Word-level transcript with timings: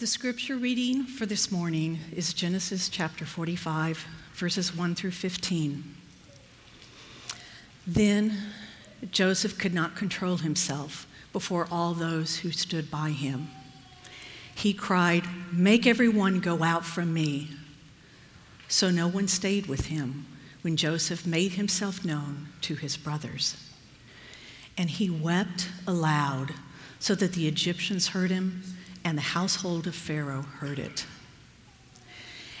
The 0.00 0.06
scripture 0.06 0.56
reading 0.56 1.04
for 1.04 1.26
this 1.26 1.52
morning 1.52 1.98
is 2.16 2.32
Genesis 2.32 2.88
chapter 2.88 3.26
45, 3.26 4.06
verses 4.32 4.74
1 4.74 4.94
through 4.94 5.10
15. 5.10 5.94
Then 7.86 8.32
Joseph 9.10 9.58
could 9.58 9.74
not 9.74 9.96
control 9.96 10.38
himself 10.38 11.06
before 11.34 11.68
all 11.70 11.92
those 11.92 12.38
who 12.38 12.50
stood 12.50 12.90
by 12.90 13.10
him. 13.10 13.50
He 14.54 14.72
cried, 14.72 15.24
Make 15.52 15.86
everyone 15.86 16.40
go 16.40 16.62
out 16.62 16.86
from 16.86 17.12
me. 17.12 17.50
So 18.68 18.88
no 18.88 19.06
one 19.06 19.28
stayed 19.28 19.66
with 19.66 19.88
him 19.88 20.24
when 20.62 20.78
Joseph 20.78 21.26
made 21.26 21.52
himself 21.52 22.06
known 22.06 22.48
to 22.62 22.74
his 22.74 22.96
brothers. 22.96 23.54
And 24.78 24.88
he 24.88 25.10
wept 25.10 25.68
aloud 25.86 26.54
so 26.98 27.14
that 27.16 27.34
the 27.34 27.46
Egyptians 27.46 28.08
heard 28.08 28.30
him 28.30 28.62
and 29.04 29.16
the 29.16 29.22
household 29.22 29.86
of 29.86 29.94
Pharaoh 29.94 30.42
heard 30.42 30.78
it. 30.78 31.06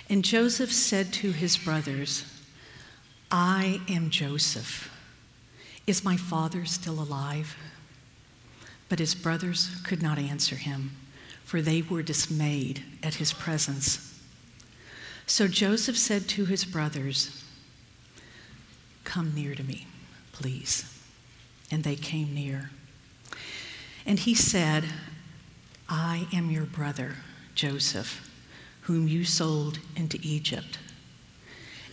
And 0.08 0.24
Joseph 0.24 0.72
said 0.72 1.12
to 1.14 1.32
his 1.32 1.56
brothers, 1.56 2.24
I 3.30 3.80
am 3.88 4.10
Joseph. 4.10 4.90
Is 5.86 6.04
my 6.04 6.16
father 6.16 6.64
still 6.64 7.00
alive? 7.00 7.56
But 8.88 8.98
his 8.98 9.14
brothers 9.14 9.70
could 9.84 10.02
not 10.02 10.18
answer 10.18 10.56
him, 10.56 10.96
for 11.44 11.62
they 11.62 11.82
were 11.82 12.02
dismayed 12.02 12.82
at 13.02 13.14
his 13.14 13.32
presence. 13.32 14.20
So 15.26 15.46
Joseph 15.46 15.96
said 15.96 16.28
to 16.30 16.44
his 16.44 16.64
brothers, 16.64 17.44
Come 19.04 19.32
near 19.34 19.54
to 19.54 19.62
me, 19.62 19.86
please. 20.32 20.92
And 21.70 21.84
they 21.84 21.94
came 21.94 22.34
near. 22.34 22.70
And 24.04 24.18
he 24.18 24.34
said, 24.34 24.84
I 25.90 26.28
am 26.32 26.52
your 26.52 26.66
brother, 26.66 27.16
Joseph, 27.56 28.30
whom 28.82 29.08
you 29.08 29.24
sold 29.24 29.80
into 29.96 30.20
Egypt. 30.22 30.78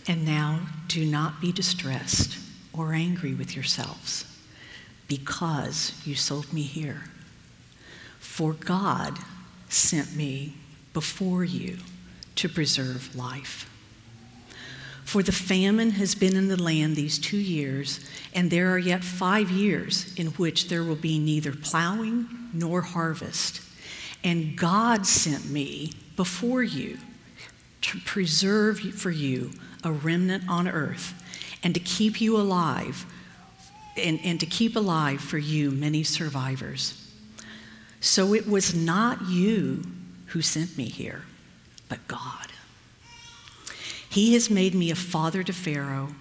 And 0.06 0.24
now 0.24 0.60
do 0.86 1.04
not 1.04 1.40
be 1.40 1.50
distressed 1.50 2.38
or 2.72 2.92
angry 2.92 3.34
with 3.34 3.56
yourselves 3.56 4.24
because 5.08 6.00
you 6.04 6.14
sold 6.14 6.52
me 6.52 6.62
here. 6.62 7.02
For 8.20 8.52
God 8.52 9.18
sent 9.68 10.14
me 10.14 10.54
before 10.92 11.42
you 11.42 11.78
to 12.36 12.48
preserve 12.48 13.16
life. 13.16 13.68
For 15.04 15.24
the 15.24 15.32
famine 15.32 15.92
has 15.92 16.14
been 16.14 16.36
in 16.36 16.46
the 16.46 16.62
land 16.62 16.94
these 16.94 17.18
two 17.18 17.38
years, 17.38 18.08
and 18.32 18.50
there 18.50 18.70
are 18.70 18.78
yet 18.78 19.02
five 19.02 19.50
years 19.50 20.14
in 20.16 20.28
which 20.28 20.68
there 20.68 20.84
will 20.84 20.96
be 20.96 21.18
neither 21.18 21.52
plowing 21.52 22.28
nor 22.52 22.82
harvest. 22.82 23.62
And 24.24 24.56
God 24.56 25.06
sent 25.06 25.50
me 25.50 25.92
before 26.16 26.62
you 26.62 26.98
to 27.82 27.98
preserve 28.00 28.80
for 28.80 29.10
you 29.10 29.52
a 29.84 29.92
remnant 29.92 30.44
on 30.48 30.66
earth 30.66 31.14
and 31.62 31.74
to 31.74 31.80
keep 31.80 32.20
you 32.20 32.36
alive 32.36 33.06
and, 33.96 34.20
and 34.24 34.38
to 34.40 34.46
keep 34.46 34.76
alive 34.76 35.20
for 35.20 35.38
you 35.38 35.70
many 35.70 36.02
survivors. 36.02 37.08
So 38.00 38.34
it 38.34 38.48
was 38.48 38.74
not 38.74 39.28
you 39.28 39.82
who 40.26 40.42
sent 40.42 40.76
me 40.76 40.84
here, 40.84 41.22
but 41.88 42.06
God. 42.06 42.52
He 44.08 44.34
has 44.34 44.50
made 44.50 44.74
me 44.74 44.90
a 44.90 44.96
father 44.96 45.42
to 45.42 45.52
Pharaoh 45.52 46.14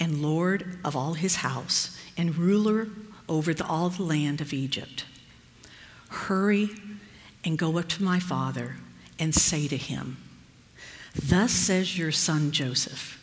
and 0.00 0.22
lord 0.22 0.78
of 0.84 0.96
all 0.96 1.14
his 1.14 1.36
house 1.36 1.98
and 2.16 2.36
ruler 2.36 2.88
over 3.28 3.54
the, 3.54 3.66
all 3.66 3.90
the 3.90 4.02
land 4.02 4.40
of 4.40 4.52
Egypt. 4.52 5.04
Hurry 6.08 6.70
and 7.44 7.58
go 7.58 7.78
up 7.78 7.88
to 7.90 8.02
my 8.02 8.18
father 8.18 8.76
and 9.18 9.34
say 9.34 9.68
to 9.68 9.76
him, 9.76 10.16
Thus 11.14 11.52
says 11.52 11.98
your 11.98 12.12
son 12.12 12.50
Joseph, 12.50 13.20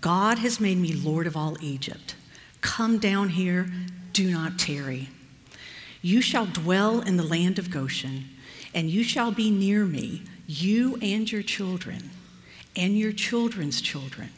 God 0.00 0.38
has 0.38 0.60
made 0.60 0.78
me 0.78 0.92
lord 0.92 1.26
of 1.26 1.36
all 1.36 1.56
Egypt. 1.60 2.14
Come 2.60 2.98
down 2.98 3.30
here, 3.30 3.66
do 4.12 4.30
not 4.30 4.58
tarry. 4.58 5.08
You 6.00 6.20
shall 6.20 6.46
dwell 6.46 7.00
in 7.00 7.16
the 7.16 7.24
land 7.24 7.58
of 7.58 7.70
Goshen, 7.70 8.28
and 8.74 8.90
you 8.90 9.02
shall 9.02 9.32
be 9.32 9.50
near 9.50 9.84
me, 9.84 10.22
you 10.46 10.96
and 11.02 11.30
your 11.30 11.42
children 11.42 12.10
and 12.76 12.98
your 12.98 13.12
children's 13.12 13.80
children, 13.80 14.30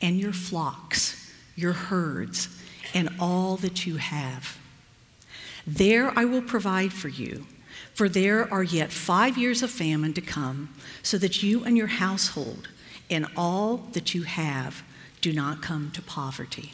and 0.00 0.18
your 0.18 0.32
flocks, 0.32 1.32
your 1.56 1.72
herds, 1.72 2.48
and 2.94 3.08
all 3.20 3.56
that 3.56 3.86
you 3.86 3.96
have. 3.96 4.58
There 5.66 6.16
I 6.18 6.24
will 6.24 6.42
provide 6.42 6.92
for 6.92 7.08
you, 7.08 7.46
for 7.94 8.08
there 8.08 8.52
are 8.52 8.62
yet 8.62 8.92
five 8.92 9.36
years 9.36 9.62
of 9.62 9.70
famine 9.70 10.14
to 10.14 10.20
come, 10.20 10.74
so 11.02 11.18
that 11.18 11.42
you 11.42 11.64
and 11.64 11.76
your 11.76 11.86
household 11.88 12.68
and 13.10 13.26
all 13.36 13.78
that 13.92 14.14
you 14.14 14.22
have 14.22 14.82
do 15.20 15.32
not 15.32 15.62
come 15.62 15.90
to 15.92 16.02
poverty. 16.02 16.72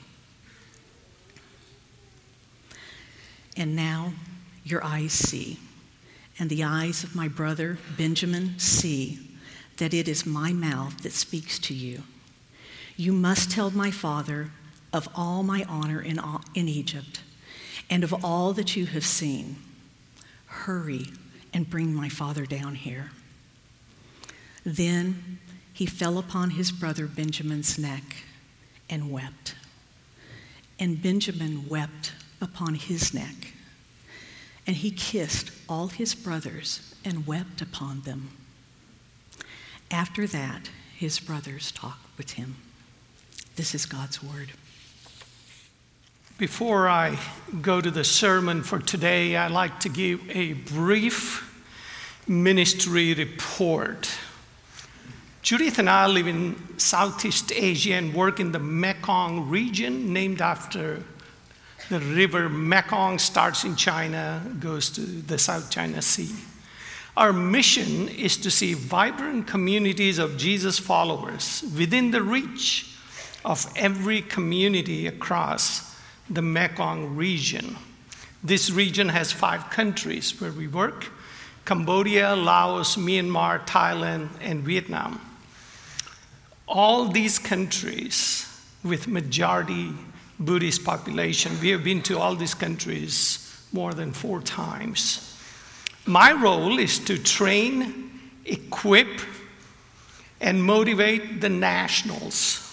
And 3.57 3.77
now 3.77 4.13
your 4.65 4.85
eyes 4.85 5.13
see, 5.13 5.59
and 6.39 6.51
the 6.51 6.65
eyes 6.65 7.05
of 7.05 7.15
my 7.15 7.29
brother 7.29 7.79
Benjamin 7.97 8.59
see 8.59 9.21
that 9.77 9.95
it 9.95 10.09
is 10.09 10.27
my 10.27 10.53
mouth 10.53 11.03
that 11.03 11.13
speaks 11.13 11.59
to 11.61 11.75
you. 11.75 12.03
You 12.97 13.13
must 13.13 13.51
tell 13.51 13.71
my 13.71 13.91
father 13.91 14.51
of 14.93 15.09
all 15.15 15.43
my 15.43 15.65
honor 15.69 16.01
in, 16.01 16.21
in 16.55 16.69
Egypt 16.69 17.21
and 17.91 18.05
of 18.05 18.25
all 18.25 18.53
that 18.53 18.77
you 18.77 18.87
have 18.87 19.05
seen. 19.05 19.57
Hurry 20.63 21.07
and 21.53 21.69
bring 21.69 21.95
my 21.95 22.09
father 22.09 22.47
down 22.47 22.75
here. 22.75 23.11
Then 24.65 25.39
he 25.73 25.87
fell 25.87 26.19
upon 26.19 26.51
his 26.51 26.73
brother 26.73 27.07
Benjamin's 27.07 27.79
neck 27.79 28.17
and 28.89 29.11
wept. 29.11 29.55
And 30.79 31.03
Benjamin 31.03 31.69
wept 31.69 32.13
upon 32.41 32.75
his 32.75 33.13
neck. 33.13 33.53
And 34.67 34.77
he 34.77 34.91
kissed 34.91 35.51
all 35.69 35.89
his 35.89 36.15
brothers 36.15 36.95
and 37.05 37.27
wept 37.27 37.61
upon 37.61 38.01
them. 38.03 38.31
After 39.91 40.27
that, 40.29 40.71
his 40.97 41.21
brothers 41.21 41.71
talked 41.73 42.17
with 42.17 42.33
him. 42.33 42.57
This 43.57 43.75
is 43.75 43.87
God's 43.87 44.23
word. 44.23 44.53
Before 46.37 46.89
I 46.89 47.17
go 47.63 47.81
to 47.81 47.93
the 47.93 48.03
sermon 48.03 48.65
for 48.65 48.81
today, 48.81 49.37
I'd 49.37 49.53
like 49.53 49.79
to 49.81 49.89
give 49.89 50.21
a 50.29 50.55
brief 50.55 51.65
ministry 52.27 53.15
report. 53.15 54.11
Judith 55.43 55.79
and 55.79 55.89
I 55.89 56.09
live 56.09 56.27
in 56.27 56.61
Southeast 56.77 57.53
Asia 57.53 57.95
and 57.95 58.13
work 58.13 58.41
in 58.41 58.51
the 58.51 58.59
Mekong 58.59 59.49
region, 59.49 60.13
named 60.13 60.41
after 60.41 61.05
the 61.89 62.01
river 62.01 62.49
Mekong, 62.49 63.21
starts 63.21 63.63
in 63.63 63.77
China, 63.77 64.43
goes 64.59 64.91
to 64.91 65.03
the 65.03 65.39
South 65.39 65.71
China 65.71 66.03
Sea. 66.03 66.35
Our 67.17 67.33
mission 67.33 68.09
is 68.09 68.37
to 68.39 68.51
see 68.51 68.75
vibrant 68.75 69.47
communities 69.47 70.19
of 70.19 70.37
Jesus 70.37 70.81
followers 70.81 71.63
within 71.79 72.11
the 72.11 72.23
reach 72.25 72.91
of 73.45 73.73
every 73.77 74.21
community 74.21 75.07
across 75.07 75.94
the 76.29 76.43
Mekong 76.43 77.17
region. 77.17 77.77
This 78.43 78.71
region 78.71 79.09
has 79.09 79.33
five 79.33 79.71
countries 79.71 80.41
where 80.41 80.53
we 80.53 80.67
work 80.67 81.11
Cambodia, 81.65 82.37
Laos, 82.37 82.97
Myanmar, 82.97 83.67
Thailand, 83.67 84.29
and 84.41 84.63
Vietnam. 84.63 85.21
All 86.69 87.09
these 87.09 87.39
countries 87.39 88.47
with 88.83 89.09
majority 89.09 89.93
Buddhist 90.39 90.85
population, 90.85 91.59
we 91.61 91.71
have 91.71 91.83
been 91.83 92.03
to 92.03 92.19
all 92.19 92.35
these 92.35 92.55
countries 92.55 93.67
more 93.73 93.95
than 93.95 94.13
four 94.13 94.41
times. 94.41 95.39
My 96.07 96.33
role 96.33 96.79
is 96.79 96.99
to 97.01 97.17
train, 97.17 98.21
equip, 98.45 99.21
and 100.41 100.63
motivate 100.63 101.41
the 101.41 101.49
nationals, 101.49 102.64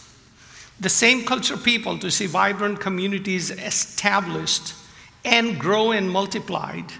the 0.82 0.90
same 0.90 1.24
culture 1.24 1.58
people, 1.58 1.98
to 2.00 2.10
see 2.10 2.26
vibrant 2.26 2.80
communities 2.80 3.52
established 3.52 4.74
and 5.24 5.60
grow 5.60 5.92
and 5.92 6.10
multiplied 6.10 6.92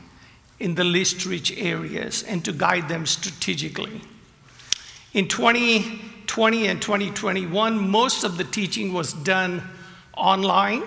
in 0.60 0.76
the 0.76 0.84
least 0.84 1.26
rich 1.26 1.52
areas 1.58 2.22
and 2.24 2.46
to 2.46 2.54
guide 2.54 2.88
them 2.88 3.08
strategically. 3.08 4.02
In 5.14 5.28
2020 5.28 6.68
and 6.68 6.80
2021, 6.80 7.90
most 7.90 8.24
of 8.24 8.38
the 8.38 8.44
teaching 8.44 8.94
was 8.94 9.14
done 9.14 9.64
online 10.16 10.84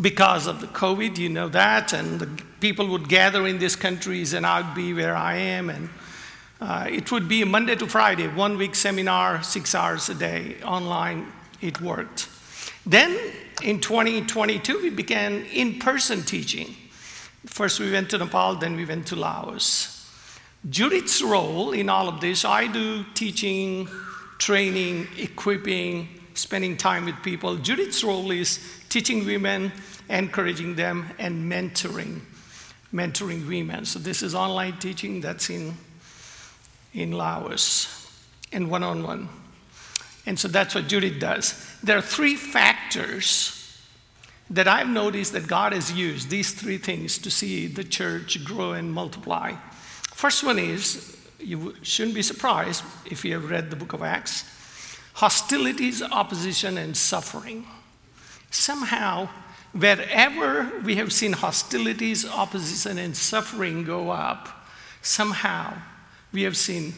because 0.00 0.46
of 0.46 0.60
the 0.60 0.68
COVID, 0.68 1.18
you 1.18 1.28
know 1.28 1.48
that, 1.48 1.92
and 1.92 2.20
the 2.20 2.42
people 2.60 2.86
would 2.86 3.08
gather 3.08 3.48
in 3.48 3.58
these 3.58 3.74
countries, 3.74 4.32
and 4.32 4.46
I'd 4.46 4.72
be 4.76 4.94
where 4.94 5.16
I 5.16 5.34
am, 5.34 5.70
and 5.70 5.88
uh, 6.60 6.86
it 6.88 7.10
would 7.10 7.26
be 7.26 7.42
Monday 7.42 7.74
to 7.74 7.88
Friday, 7.88 8.28
one 8.28 8.56
week 8.56 8.76
seminar, 8.76 9.42
six 9.42 9.74
hours 9.74 10.08
a 10.08 10.14
day, 10.14 10.56
online, 10.62 11.26
it 11.60 11.80
worked. 11.80 12.28
Then 12.86 13.18
in 13.62 13.80
2022, 13.80 14.80
we 14.82 14.90
began 14.90 15.44
in 15.46 15.78
person 15.78 16.22
teaching. 16.22 16.74
First, 17.46 17.80
we 17.80 17.90
went 17.90 18.10
to 18.10 18.18
Nepal, 18.18 18.56
then 18.56 18.76
we 18.76 18.84
went 18.84 19.06
to 19.08 19.16
Laos. 19.16 19.94
Judith's 20.68 21.22
role 21.22 21.72
in 21.72 21.88
all 21.88 22.08
of 22.08 22.20
this, 22.20 22.44
I 22.44 22.66
do 22.66 23.04
teaching, 23.14 23.88
training, 24.38 25.08
equipping, 25.16 26.08
spending 26.34 26.76
time 26.76 27.04
with 27.04 27.22
people. 27.22 27.56
Judith's 27.56 28.02
role 28.02 28.30
is 28.30 28.58
teaching 28.88 29.24
women, 29.24 29.72
encouraging 30.08 30.74
them, 30.76 31.10
and 31.18 31.50
mentoring, 31.50 32.20
mentoring 32.92 33.46
women. 33.46 33.84
So 33.84 33.98
this 33.98 34.22
is 34.22 34.34
online 34.34 34.78
teaching 34.78 35.20
that's 35.20 35.50
in, 35.50 35.74
in 36.92 37.12
Laos 37.12 38.10
and 38.52 38.70
one 38.70 38.82
on 38.82 39.02
one. 39.02 39.28
And 40.28 40.38
so 40.38 40.46
that's 40.46 40.74
what 40.74 40.88
Judith 40.88 41.18
does. 41.18 41.54
There 41.82 41.96
are 41.96 42.02
three 42.02 42.36
factors 42.36 43.80
that 44.50 44.68
I've 44.68 44.86
noticed 44.86 45.32
that 45.32 45.46
God 45.46 45.72
has 45.72 45.90
used, 45.90 46.28
these 46.28 46.52
three 46.52 46.76
things, 46.76 47.16
to 47.16 47.30
see 47.30 47.66
the 47.66 47.82
church 47.82 48.44
grow 48.44 48.72
and 48.72 48.92
multiply. 48.92 49.54
First 50.12 50.44
one 50.44 50.58
is 50.58 51.16
you 51.38 51.74
shouldn't 51.80 52.14
be 52.14 52.20
surprised 52.20 52.84
if 53.06 53.24
you 53.24 53.32
have 53.32 53.50
read 53.50 53.70
the 53.70 53.76
book 53.76 53.94
of 53.94 54.02
Acts 54.02 54.44
hostilities, 55.14 56.02
opposition, 56.02 56.76
and 56.76 56.94
suffering. 56.94 57.66
Somehow, 58.50 59.30
wherever 59.72 60.70
we 60.84 60.96
have 60.96 61.10
seen 61.10 61.32
hostilities, 61.32 62.26
opposition, 62.28 62.98
and 62.98 63.16
suffering 63.16 63.82
go 63.82 64.10
up, 64.10 64.66
somehow 65.00 65.72
we 66.32 66.42
have 66.42 66.56
seen 66.56 66.92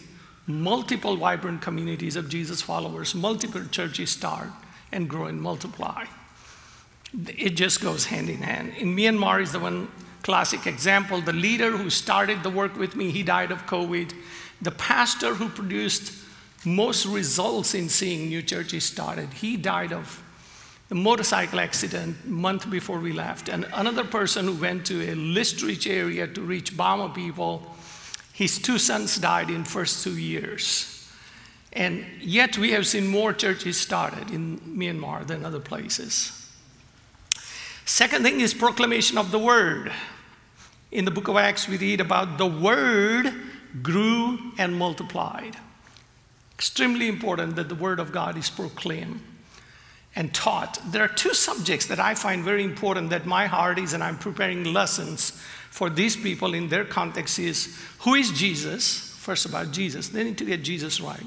multiple 0.54 1.16
vibrant 1.16 1.62
communities 1.62 2.16
of 2.16 2.28
Jesus 2.28 2.62
followers, 2.62 3.14
multiple 3.14 3.64
churches 3.70 4.10
start 4.10 4.48
and 4.92 5.08
grow 5.08 5.26
and 5.26 5.40
multiply. 5.40 6.06
It 7.36 7.50
just 7.50 7.80
goes 7.80 8.06
hand 8.06 8.28
in 8.30 8.38
hand. 8.38 8.72
In 8.78 8.96
Myanmar 8.96 9.42
is 9.42 9.52
the 9.52 9.58
one 9.58 9.88
classic 10.22 10.66
example. 10.66 11.20
The 11.20 11.32
leader 11.32 11.76
who 11.76 11.90
started 11.90 12.42
the 12.42 12.50
work 12.50 12.76
with 12.76 12.94
me, 12.94 13.10
he 13.10 13.22
died 13.22 13.50
of 13.50 13.66
COVID. 13.66 14.12
The 14.62 14.70
pastor 14.70 15.34
who 15.34 15.48
produced 15.48 16.12
most 16.64 17.06
results 17.06 17.74
in 17.74 17.88
seeing 17.88 18.28
new 18.28 18.42
churches 18.42 18.84
started, 18.84 19.32
he 19.34 19.56
died 19.56 19.92
of 19.92 20.22
a 20.90 20.94
motorcycle 20.94 21.60
accident 21.60 22.26
month 22.26 22.68
before 22.68 22.98
we 22.98 23.12
left. 23.12 23.48
And 23.48 23.66
another 23.74 24.04
person 24.04 24.46
who 24.46 24.54
went 24.54 24.86
to 24.86 25.10
a 25.10 25.14
list 25.14 25.62
rich 25.62 25.86
area 25.86 26.26
to 26.26 26.40
reach 26.40 26.76
Bama 26.76 27.14
people, 27.14 27.62
his 28.40 28.58
two 28.58 28.78
sons 28.78 29.18
died 29.18 29.50
in 29.50 29.64
first 29.64 30.02
two 30.02 30.16
years. 30.16 31.06
And 31.74 32.06
yet 32.22 32.56
we 32.56 32.70
have 32.70 32.86
seen 32.86 33.06
more 33.06 33.34
churches 33.34 33.78
started 33.78 34.30
in 34.30 34.58
Myanmar 34.60 35.26
than 35.26 35.44
other 35.44 35.60
places. 35.60 36.32
Second 37.84 38.22
thing 38.22 38.40
is 38.40 38.54
proclamation 38.54 39.18
of 39.18 39.30
the 39.30 39.38
word. 39.38 39.92
In 40.90 41.04
the 41.04 41.10
book 41.10 41.28
of 41.28 41.36
Acts, 41.36 41.68
we 41.68 41.76
read 41.76 42.00
about 42.00 42.38
the 42.38 42.46
word 42.46 43.30
grew 43.82 44.38
and 44.56 44.74
multiplied. 44.74 45.58
Extremely 46.54 47.08
important 47.08 47.56
that 47.56 47.68
the 47.68 47.74
word 47.74 48.00
of 48.00 48.10
God 48.10 48.38
is 48.38 48.48
proclaimed 48.48 49.20
and 50.16 50.34
taught. 50.34 50.80
There 50.86 51.02
are 51.02 51.08
two 51.08 51.34
subjects 51.34 51.86
that 51.86 52.00
I 52.00 52.14
find 52.14 52.44
very 52.44 52.64
important 52.64 53.10
that 53.10 53.26
my 53.26 53.46
heart 53.46 53.78
is, 53.78 53.92
and 53.92 54.02
I'm 54.02 54.18
preparing 54.18 54.64
lessons 54.64 55.30
for 55.70 55.88
these 55.88 56.16
people 56.16 56.54
in 56.54 56.68
their 56.68 56.84
context 56.84 57.38
is 57.38 57.78
who 58.00 58.14
is 58.14 58.30
Jesus? 58.32 59.16
First, 59.18 59.46
about 59.46 59.70
Jesus. 59.70 60.08
They 60.08 60.24
need 60.24 60.38
to 60.38 60.44
get 60.44 60.62
Jesus 60.62 61.00
right. 61.00 61.26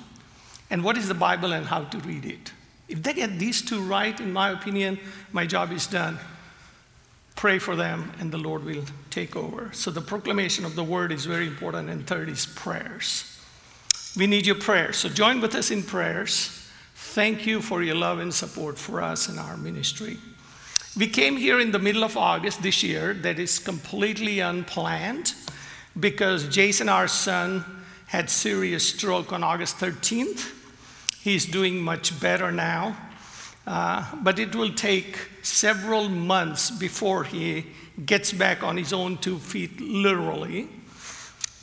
And 0.69 0.83
what 0.83 0.97
is 0.97 1.07
the 1.07 1.13
Bible 1.13 1.53
and 1.53 1.65
how 1.65 1.83
to 1.85 1.97
read 1.99 2.25
it? 2.25 2.51
If 2.89 3.03
they 3.03 3.13
get 3.13 3.39
these 3.39 3.61
two 3.61 3.81
right, 3.81 4.19
in 4.19 4.33
my 4.33 4.49
opinion, 4.49 4.99
my 5.31 5.45
job 5.45 5.71
is 5.71 5.87
done 5.87 6.19
pray 7.35 7.59
for 7.59 7.75
them, 7.75 8.11
and 8.19 8.31
the 8.31 8.37
Lord 8.37 8.63
will 8.63 8.85
take 9.09 9.35
over. 9.35 9.69
So, 9.73 9.91
the 9.91 10.01
proclamation 10.01 10.65
of 10.65 10.75
the 10.75 10.83
word 10.83 11.11
is 11.11 11.25
very 11.25 11.47
important. 11.47 11.89
And 11.89 12.05
third 12.05 12.29
is 12.29 12.45
prayers. 12.45 13.37
We 14.15 14.27
need 14.27 14.45
your 14.45 14.55
prayers. 14.55 14.97
So, 14.97 15.09
join 15.09 15.41
with 15.41 15.55
us 15.55 15.71
in 15.71 15.83
prayers. 15.83 16.62
Thank 17.13 17.45
you 17.45 17.61
for 17.61 17.83
your 17.83 17.93
love 17.93 18.17
and 18.17 18.33
support 18.33 18.79
for 18.79 18.99
us 18.99 19.29
and 19.29 19.37
our 19.37 19.55
ministry. 19.55 20.17
We 20.97 21.05
came 21.05 21.37
here 21.37 21.59
in 21.59 21.71
the 21.71 21.77
middle 21.77 22.03
of 22.03 22.17
August 22.17 22.63
this 22.63 22.81
year, 22.81 23.13
that 23.13 23.37
is 23.37 23.59
completely 23.59 24.39
unplanned 24.39 25.35
because 25.99 26.49
Jason, 26.49 26.89
our 26.89 27.07
son, 27.07 27.65
had 28.07 28.31
serious 28.31 28.89
stroke 28.89 29.31
on 29.31 29.43
August 29.43 29.77
13th. 29.77 30.53
He's 31.21 31.45
doing 31.45 31.79
much 31.79 32.19
better 32.19 32.51
now. 32.51 32.97
Uh, 33.67 34.03
but 34.23 34.39
it 34.39 34.55
will 34.55 34.73
take 34.73 35.15
several 35.43 36.09
months 36.09 36.71
before 36.71 37.25
he 37.25 37.67
gets 38.07 38.33
back 38.33 38.63
on 38.63 38.75
his 38.75 38.91
own 38.91 39.17
two 39.19 39.37
feet, 39.37 39.79
literally, 39.79 40.67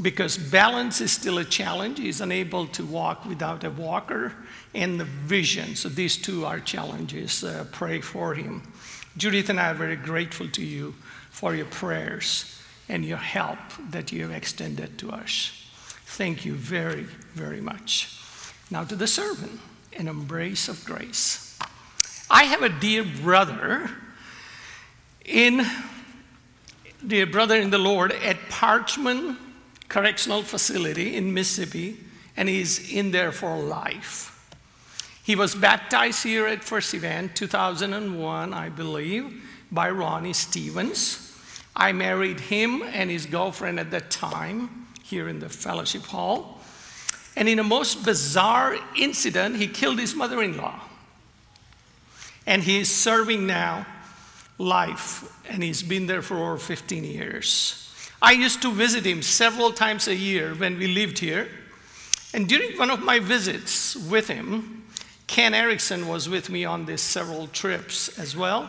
because 0.00 0.38
balance 0.38 1.00
is 1.00 1.12
still 1.12 1.38
a 1.38 1.44
challenge. 1.44 1.98
He's 1.98 2.20
unable 2.20 2.66
to 2.68 2.84
walk 2.84 3.24
without 3.24 3.64
a 3.64 3.70
walker, 3.70 4.32
and 4.74 4.98
the 4.98 5.04
vision. 5.04 5.76
So 5.76 5.88
these 5.88 6.16
two 6.16 6.46
are 6.46 6.60
challenges. 6.60 7.44
Uh, 7.44 7.66
pray 7.72 8.00
for 8.00 8.34
him. 8.34 8.72
Judith 9.16 9.48
and 9.48 9.60
I 9.60 9.70
are 9.70 9.74
very 9.74 9.96
grateful 9.96 10.48
to 10.48 10.64
you 10.64 10.94
for 11.30 11.54
your 11.54 11.66
prayers 11.66 12.56
and 12.88 13.04
your 13.04 13.18
help 13.18 13.58
that 13.90 14.12
you 14.12 14.22
have 14.22 14.30
extended 14.30 14.98
to 14.98 15.10
us. 15.10 15.52
Thank 16.06 16.44
you 16.44 16.54
very, 16.54 17.02
very 17.34 17.60
much. 17.60 18.16
Now 18.70 18.84
to 18.84 18.96
the 18.96 19.06
servant, 19.06 19.60
an 19.96 20.08
embrace 20.08 20.68
of 20.68 20.84
grace. 20.84 21.58
I 22.30 22.44
have 22.44 22.62
a 22.62 22.68
dear 22.68 23.04
brother 23.04 23.90
in 25.24 25.66
dear 27.06 27.26
brother 27.26 27.56
in 27.56 27.70
the 27.70 27.78
Lord 27.78 28.12
at 28.12 28.36
Parchman 28.48 29.36
Correctional 29.90 30.42
Facility 30.42 31.14
in 31.14 31.34
Mississippi, 31.34 31.98
and 32.34 32.48
he's 32.48 32.90
in 32.90 33.10
there 33.10 33.30
for 33.30 33.58
life. 33.58 34.26
He 35.22 35.36
was 35.36 35.54
baptized 35.54 36.22
here 36.22 36.46
at 36.46 36.64
First 36.64 36.94
Event 36.94 37.36
2001, 37.36 38.54
I 38.54 38.70
believe, 38.70 39.44
by 39.70 39.90
Ronnie 39.90 40.32
Stevens. 40.32 41.38
I 41.76 41.92
married 41.92 42.40
him 42.40 42.82
and 42.82 43.10
his 43.10 43.26
girlfriend 43.26 43.78
at 43.78 43.90
that 43.90 44.10
time 44.10 44.86
here 45.02 45.28
in 45.28 45.40
the 45.40 45.50
fellowship 45.50 46.04
hall. 46.04 46.62
And 47.36 47.50
in 47.50 47.58
a 47.58 47.64
most 47.64 48.02
bizarre 48.02 48.76
incident, 48.96 49.56
he 49.56 49.68
killed 49.68 49.98
his 49.98 50.14
mother 50.14 50.42
in 50.42 50.56
law 50.56 50.80
and 52.46 52.62
he 52.62 52.80
is 52.80 52.90
serving 52.90 53.46
now 53.46 53.86
life, 54.58 55.32
and 55.48 55.62
he's 55.62 55.82
been 55.82 56.06
there 56.06 56.22
for 56.22 56.36
over 56.36 56.58
15 56.58 57.04
years. 57.04 57.89
I 58.22 58.32
used 58.32 58.62
to 58.62 58.72
visit 58.72 59.06
him 59.06 59.22
several 59.22 59.72
times 59.72 60.08
a 60.08 60.14
year 60.14 60.54
when 60.54 60.78
we 60.78 60.86
lived 60.86 61.18
here. 61.18 61.48
And 62.32 62.48
during 62.48 62.78
one 62.78 62.90
of 62.90 63.02
my 63.02 63.18
visits 63.18 63.96
with 63.96 64.28
him, 64.28 64.84
Ken 65.26 65.54
Erickson 65.54 66.06
was 66.06 66.28
with 66.28 66.50
me 66.50 66.64
on 66.64 66.86
these 66.86 67.00
several 67.00 67.46
trips 67.48 68.18
as 68.18 68.36
well. 68.36 68.68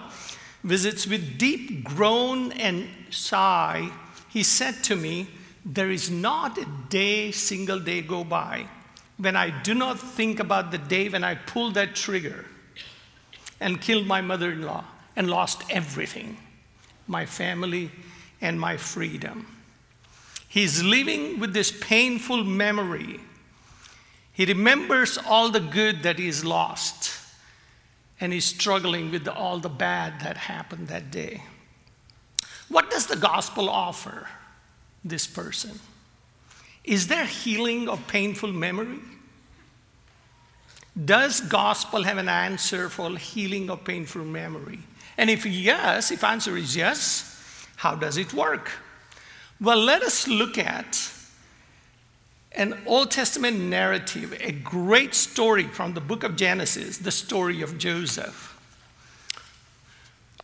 Visits 0.64 1.08
with 1.08 1.38
deep 1.38 1.84
groan 1.84 2.52
and 2.54 2.88
sigh, 3.10 3.90
he 4.30 4.44
said 4.44 4.84
to 4.84 4.96
me, 4.96 5.28
There 5.66 5.92
is 5.92 6.10
not 6.10 6.58
a 6.58 6.66
day, 6.90 7.32
single 7.32 7.80
day 7.80 8.02
go 8.02 8.24
by 8.24 8.68
when 9.22 9.36
I 9.36 9.52
do 9.62 9.76
not 9.76 10.00
think 10.00 10.40
about 10.40 10.72
the 10.72 10.80
day 10.80 11.08
when 11.08 11.24
I 11.24 11.36
pulled 11.36 11.76
that 11.76 11.94
trigger 11.94 12.46
and 13.60 13.80
killed 13.80 14.08
my 14.08 14.20
mother 14.20 14.52
in 14.52 14.64
law 14.64 14.84
and 15.16 15.30
lost 15.30 15.64
everything 15.70 16.38
my 17.08 17.28
family 17.28 17.92
and 18.42 18.60
my 18.60 18.78
freedom. 18.78 19.46
He's 20.48 20.84
living 20.84 21.40
with 21.40 21.54
this 21.54 21.72
painful 21.72 22.44
memory. 22.44 23.20
He 24.34 24.46
remembers 24.46 25.18
all 25.18 25.50
the 25.50 25.60
good 25.60 26.04
that 26.04 26.20
he's 26.20 26.44
lost, 26.44 27.12
and 28.20 28.34
he's 28.34 28.46
struggling 28.46 29.12
with 29.12 29.28
all 29.28 29.60
the 29.60 29.70
bad 29.70 30.20
that 30.22 30.38
happened 30.38 30.88
that 30.90 31.12
day. 31.12 31.44
What 32.68 32.90
does 32.90 33.08
the 33.08 33.16
gospel 33.16 33.70
offer 33.70 34.28
this 35.04 35.28
person? 35.28 35.80
Is 36.84 37.08
there 37.08 37.26
healing 37.26 37.88
of 37.88 38.08
painful 38.08 38.52
memory? 38.52 39.00
Does 41.06 41.40
gospel 41.42 42.04
have 42.04 42.18
an 42.18 42.28
answer 42.28 42.90
for 42.90 43.16
healing 43.18 43.70
of 43.70 43.84
painful 43.84 44.26
memory? 44.26 44.80
And 45.18 45.30
if 45.30 45.46
yes, 45.46 46.12
if 46.12 46.24
answer 46.24 46.58
is 46.58 46.76
yes, 46.76 47.31
how 47.82 47.96
does 47.96 48.16
it 48.16 48.32
work? 48.32 48.70
Well, 49.60 49.80
let 49.80 50.04
us 50.04 50.28
look 50.28 50.56
at 50.60 51.12
an 52.52 52.78
Old 52.86 53.10
Testament 53.10 53.60
narrative, 53.60 54.38
a 54.40 54.52
great 54.52 55.16
story 55.16 55.64
from 55.64 55.96
the 55.96 56.00
book 56.00 56.24
of 56.24 56.36
Genesis, 56.36 57.00
the 57.00 57.10
story 57.10 57.64
of 57.64 57.80
Joseph. 57.80 58.56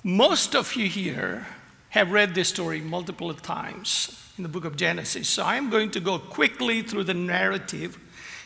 Most 0.04 0.56
of 0.56 0.74
you 0.74 0.88
here 0.88 1.46
have 1.90 2.12
read 2.12 2.34
this 2.34 2.50
story 2.50 2.82
multiple 2.82 3.32
times 3.36 4.20
in 4.38 4.42
the 4.42 4.50
book 4.50 4.66
of 4.66 4.76
Genesis. 4.76 5.30
So 5.30 5.46
I'm 5.46 5.70
going 5.70 5.92
to 5.92 6.00
go 6.00 6.18
quickly 6.18 6.82
through 6.82 7.04
the 7.04 7.14
narrative 7.14 8.00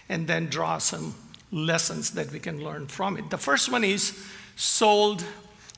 and 0.10 0.28
then 0.28 0.48
draw 0.48 0.80
some 0.80 1.16
lessons 1.50 2.12
that 2.12 2.30
we 2.34 2.40
can 2.40 2.62
learn 2.62 2.88
from 2.88 3.16
it. 3.16 3.30
The 3.30 3.38
first 3.38 3.72
one 3.72 3.86
is 3.86 4.22
sold 4.58 5.24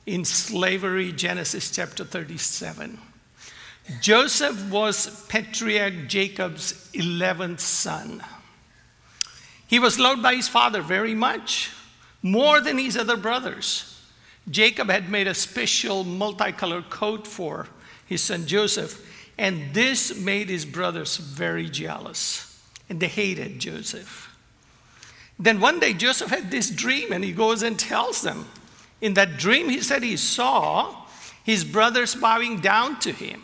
in 0.06 0.24
slavery, 0.24 1.12
Genesis 1.12 1.70
chapter 1.70 2.04
37. 2.04 2.98
Joseph 4.00 4.70
was 4.70 5.26
patriarch 5.26 6.08
Jacob's 6.08 6.90
11th 6.92 7.60
son. 7.60 8.22
He 9.66 9.78
was 9.78 9.98
loved 9.98 10.22
by 10.22 10.34
his 10.34 10.48
father 10.48 10.82
very 10.82 11.14
much, 11.14 11.70
more 12.22 12.60
than 12.60 12.78
his 12.78 12.96
other 12.96 13.16
brothers. 13.16 14.02
Jacob 14.50 14.90
had 14.90 15.08
made 15.08 15.26
a 15.26 15.34
special 15.34 16.04
multicolored 16.04 16.90
coat 16.90 17.26
for 17.26 17.68
his 18.06 18.22
son 18.22 18.46
Joseph, 18.46 19.00
and 19.38 19.74
this 19.74 20.16
made 20.16 20.48
his 20.48 20.64
brothers 20.64 21.16
very 21.16 21.68
jealous, 21.68 22.62
and 22.88 23.00
they 23.00 23.08
hated 23.08 23.58
Joseph. 23.58 24.30
Then 25.38 25.60
one 25.60 25.80
day 25.80 25.92
Joseph 25.94 26.30
had 26.30 26.50
this 26.50 26.70
dream, 26.70 27.12
and 27.12 27.24
he 27.24 27.32
goes 27.32 27.62
and 27.62 27.78
tells 27.78 28.22
them. 28.22 28.46
In 29.00 29.14
that 29.14 29.36
dream, 29.36 29.68
he 29.68 29.80
said 29.80 30.02
he 30.02 30.16
saw 30.16 31.04
his 31.42 31.64
brothers 31.64 32.14
bowing 32.14 32.60
down 32.60 32.98
to 33.00 33.12
him, 33.12 33.42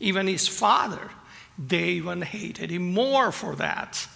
even 0.00 0.26
his 0.26 0.48
father. 0.48 1.10
They 1.58 1.90
even 1.90 2.22
hated 2.22 2.70
him 2.70 2.92
more 2.92 3.30
for 3.30 3.54
that. 3.56 4.08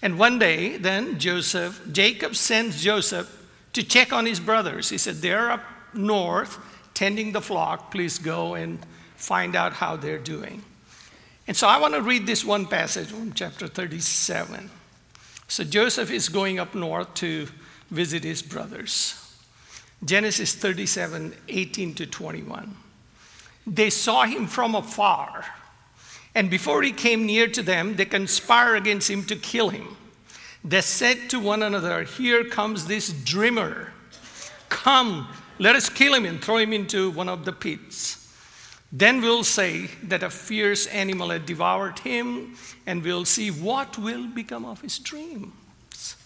And 0.00 0.18
one 0.18 0.38
day, 0.38 0.76
then 0.76 1.18
Joseph, 1.18 1.80
Jacob 1.92 2.34
sends 2.34 2.82
Joseph 2.82 3.30
to 3.72 3.82
check 3.82 4.12
on 4.12 4.26
his 4.26 4.40
brothers. 4.40 4.88
He 4.88 4.98
said, 4.98 5.16
They're 5.16 5.50
up 5.50 5.64
north 5.94 6.58
tending 6.94 7.32
the 7.32 7.40
flock. 7.40 7.90
Please 7.90 8.18
go 8.18 8.54
and 8.54 8.78
find 9.16 9.54
out 9.54 9.74
how 9.74 9.96
they're 9.96 10.18
doing. 10.18 10.62
And 11.46 11.56
so 11.56 11.66
I 11.66 11.78
want 11.78 11.94
to 11.94 12.02
read 12.02 12.26
this 12.26 12.44
one 12.44 12.66
passage 12.66 13.08
from 13.08 13.32
chapter 13.32 13.66
37. 13.66 14.70
So 15.48 15.64
Joseph 15.64 16.10
is 16.10 16.28
going 16.28 16.58
up 16.58 16.74
north 16.74 17.12
to 17.14 17.48
visit 17.90 18.24
his 18.24 18.42
brothers. 18.42 19.21
Genesis 20.04 20.54
37 20.54 21.34
18 21.48 21.94
to 21.94 22.06
21. 22.06 22.76
They 23.66 23.90
saw 23.90 24.24
him 24.24 24.46
from 24.46 24.74
afar, 24.74 25.44
and 26.34 26.50
before 26.50 26.82
he 26.82 26.92
came 26.92 27.26
near 27.26 27.46
to 27.48 27.62
them, 27.62 27.96
they 27.96 28.04
conspired 28.04 28.76
against 28.76 29.08
him 29.08 29.24
to 29.24 29.36
kill 29.36 29.68
him. 29.68 29.96
They 30.64 30.80
said 30.80 31.30
to 31.30 31.40
one 31.40 31.62
another, 31.62 32.04
Here 32.04 32.44
comes 32.44 32.86
this 32.86 33.12
dreamer. 33.12 33.92
Come, 34.68 35.28
let 35.58 35.76
us 35.76 35.88
kill 35.88 36.14
him 36.14 36.24
and 36.24 36.42
throw 36.42 36.56
him 36.56 36.72
into 36.72 37.10
one 37.10 37.28
of 37.28 37.44
the 37.44 37.52
pits. 37.52 38.18
Then 38.90 39.20
we'll 39.20 39.44
say 39.44 39.88
that 40.02 40.22
a 40.22 40.30
fierce 40.30 40.86
animal 40.88 41.30
had 41.30 41.46
devoured 41.46 42.00
him, 42.00 42.56
and 42.86 43.02
we'll 43.02 43.24
see 43.24 43.50
what 43.50 43.96
will 43.98 44.26
become 44.26 44.64
of 44.64 44.80
his 44.82 44.98
dreams. 44.98 46.16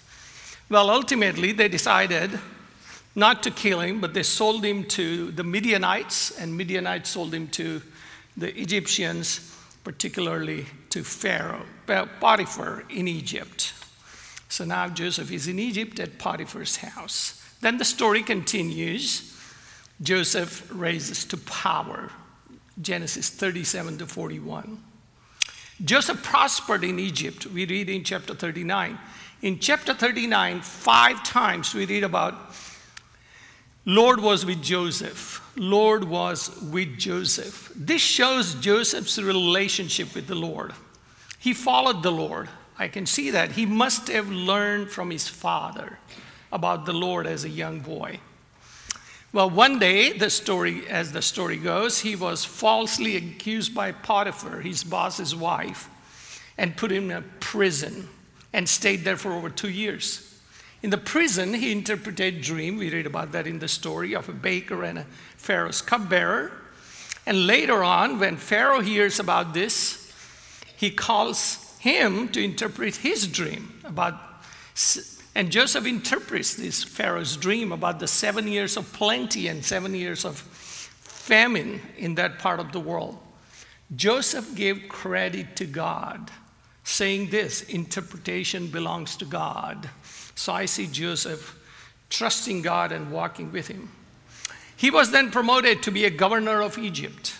Well, 0.68 0.90
ultimately, 0.90 1.52
they 1.52 1.68
decided 1.68 2.40
not 3.17 3.43
to 3.43 3.51
kill 3.51 3.81
him, 3.81 4.01
but 4.01 4.13
they 4.15 4.23
sold 4.23 4.65
him 4.65 4.85
to 4.85 5.33
the 5.33 5.43
Midianites, 5.43 6.39
and 6.39 6.57
Midianites 6.57 7.11
sold 7.11 7.33
him 7.35 7.49
to 7.49 7.83
the 8.37 8.55
Egyptians, 8.61 9.57
particularly 9.83 10.67
to 10.91 11.03
Pharaoh, 11.03 11.65
Potiphar 11.87 12.85
in 12.91 13.09
Egypt. 13.09 13.73
So 14.51 14.65
now 14.65 14.89
Joseph 14.89 15.33
is 15.33 15.49
in 15.49 15.59
Egypt 15.59 15.99
at 15.99 16.19
Potiphar's 16.19 16.77
house. 16.77 17.43
Then 17.63 17.79
the 17.79 17.85
story 17.85 18.23
continues. 18.23 19.35
Joseph 20.03 20.71
raises 20.71 21.25
to 21.25 21.39
power. 21.39 22.11
Genesis 22.81 23.31
37 23.31 23.99
to 23.99 24.07
41. 24.07 24.79
Joseph 25.83 26.23
prospered 26.23 26.85
in 26.85 26.99
Egypt. 26.99 27.47
We 27.47 27.65
read 27.65 27.89
in 27.89 28.05
chapter 28.05 28.35
39. 28.35 28.99
In 29.43 29.59
chapter 29.59 29.95
39, 29.95 30.61
five 30.61 31.23
times 31.23 31.75
we 31.75 31.87
read 31.87 32.05
about 32.05 32.55
Lord 33.88 34.21
was 34.21 34.45
with 34.45 34.62
Joseph. 34.62 35.40
Lord 35.57 36.02
was 36.05 36.61
with 36.61 36.99
Joseph. 36.99 37.71
This 37.76 38.02
shows 38.02 38.57
Joseph's 38.57 39.16
relationship 39.16 40.12
with 40.12 40.26
the 40.26 40.35
Lord. 40.35 40.73
He 41.38 41.55
followed 41.55 42.02
the 42.02 42.11
Lord. 42.11 42.49
I 42.76 42.88
can 42.88 43.07
see 43.07 43.31
that. 43.31 43.52
He 43.52 43.64
must 43.64 44.09
have 44.09 44.28
learned 44.28 44.90
from 44.90 45.11
his 45.11 45.28
father 45.28 46.00
about 46.50 46.85
the 46.85 46.93
Lord 46.93 47.28
as 47.28 47.45
a 47.45 47.49
young 47.49 47.78
boy. 47.78 48.19
Well, 49.33 49.50
one 49.50 49.78
day, 49.78 50.12
the 50.12 50.31
story, 50.31 50.88
as 50.88 51.12
the 51.12 51.23
story 51.23 51.57
goes, 51.57 52.00
he 52.00 52.16
was 52.16 52.45
falsely 52.45 53.16
accused 53.16 53.73
by 53.73 53.93
Potiphar, 53.93 54.62
his 54.62 54.83
boss's 54.83 55.35
wife, 55.35 55.88
and 56.59 56.76
put 56.76 56.90
him 56.90 57.12
in 57.12 57.19
a 57.19 57.23
prison 57.38 58.09
and 58.52 58.69
stayed 58.69 59.05
there 59.05 59.16
for 59.16 59.33
over 59.33 59.49
two 59.49 59.71
years. 59.71 60.25
In 60.87 60.90
the 60.90 60.99
prison, 60.99 61.52
he 61.52 61.73
interpreted 61.73 62.43
dream. 62.43 62.76
We 62.76 62.90
read 62.90 63.07
about 63.07 63.33
that 63.33 63.49
in 63.49 63.59
the 63.59 63.66
story 63.66 64.14
of 64.14 64.28
a 64.28 64.33
baker 64.33 64.85
and 64.85 65.00
a 65.00 65.07
Pharaoh's 65.37 65.83
cupbearer. 65.83 66.52
And 67.26 67.45
later 67.45 67.83
on, 67.83 68.21
when 68.21 68.37
Pharaoh 68.37 68.83
hears 68.83 69.19
about 69.19 69.52
this, 69.52 70.14
he 70.76 70.90
calls 70.90 71.76
him 71.81 72.28
to 72.28 72.40
interpret 72.40 72.95
his 72.95 73.26
dream 73.26 73.81
about 73.83 74.14
and 75.35 75.50
Joseph 75.50 75.87
interprets 75.87 76.55
this 76.55 76.85
Pharaoh's 76.85 77.37
dream 77.37 77.73
about 77.73 77.99
the 77.99 78.07
seven 78.07 78.47
years 78.47 78.76
of 78.76 78.93
plenty 78.93 79.49
and 79.49 79.64
seven 79.64 79.93
years 79.93 80.25
of 80.25 80.38
famine 80.38 81.81
in 81.99 82.14
that 82.14 82.38
part 82.38 82.61
of 82.61 82.71
the 82.71 82.78
world. 82.78 83.19
Joseph 83.97 84.55
gave 84.55 84.88
credit 84.88 85.57
to 85.57 85.64
God, 85.64 86.31
saying 86.85 87.31
this 87.31 87.62
interpretation 87.62 88.69
belongs 88.69 89.16
to 89.16 89.25
God. 89.25 89.90
So 90.37 90.52
I 90.52 90.66
see 90.66 90.87
Joseph 90.87 91.59
trusting 92.09 92.62
God 92.62 92.93
and 92.93 93.11
walking 93.11 93.50
with 93.50 93.66
him. 93.66 93.90
He 94.76 94.90
was 94.90 95.11
then 95.11 95.31
promoted 95.31 95.83
to 95.83 95.90
be 95.90 96.05
a 96.05 96.11
governor 96.11 96.62
of 96.62 96.78
Egypt, 96.78 97.35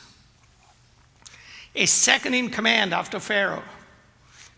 a 1.75 1.87
second 1.87 2.35
in 2.35 2.49
command 2.49 2.93
after 2.95 3.21
Pharaoh. 3.21 3.63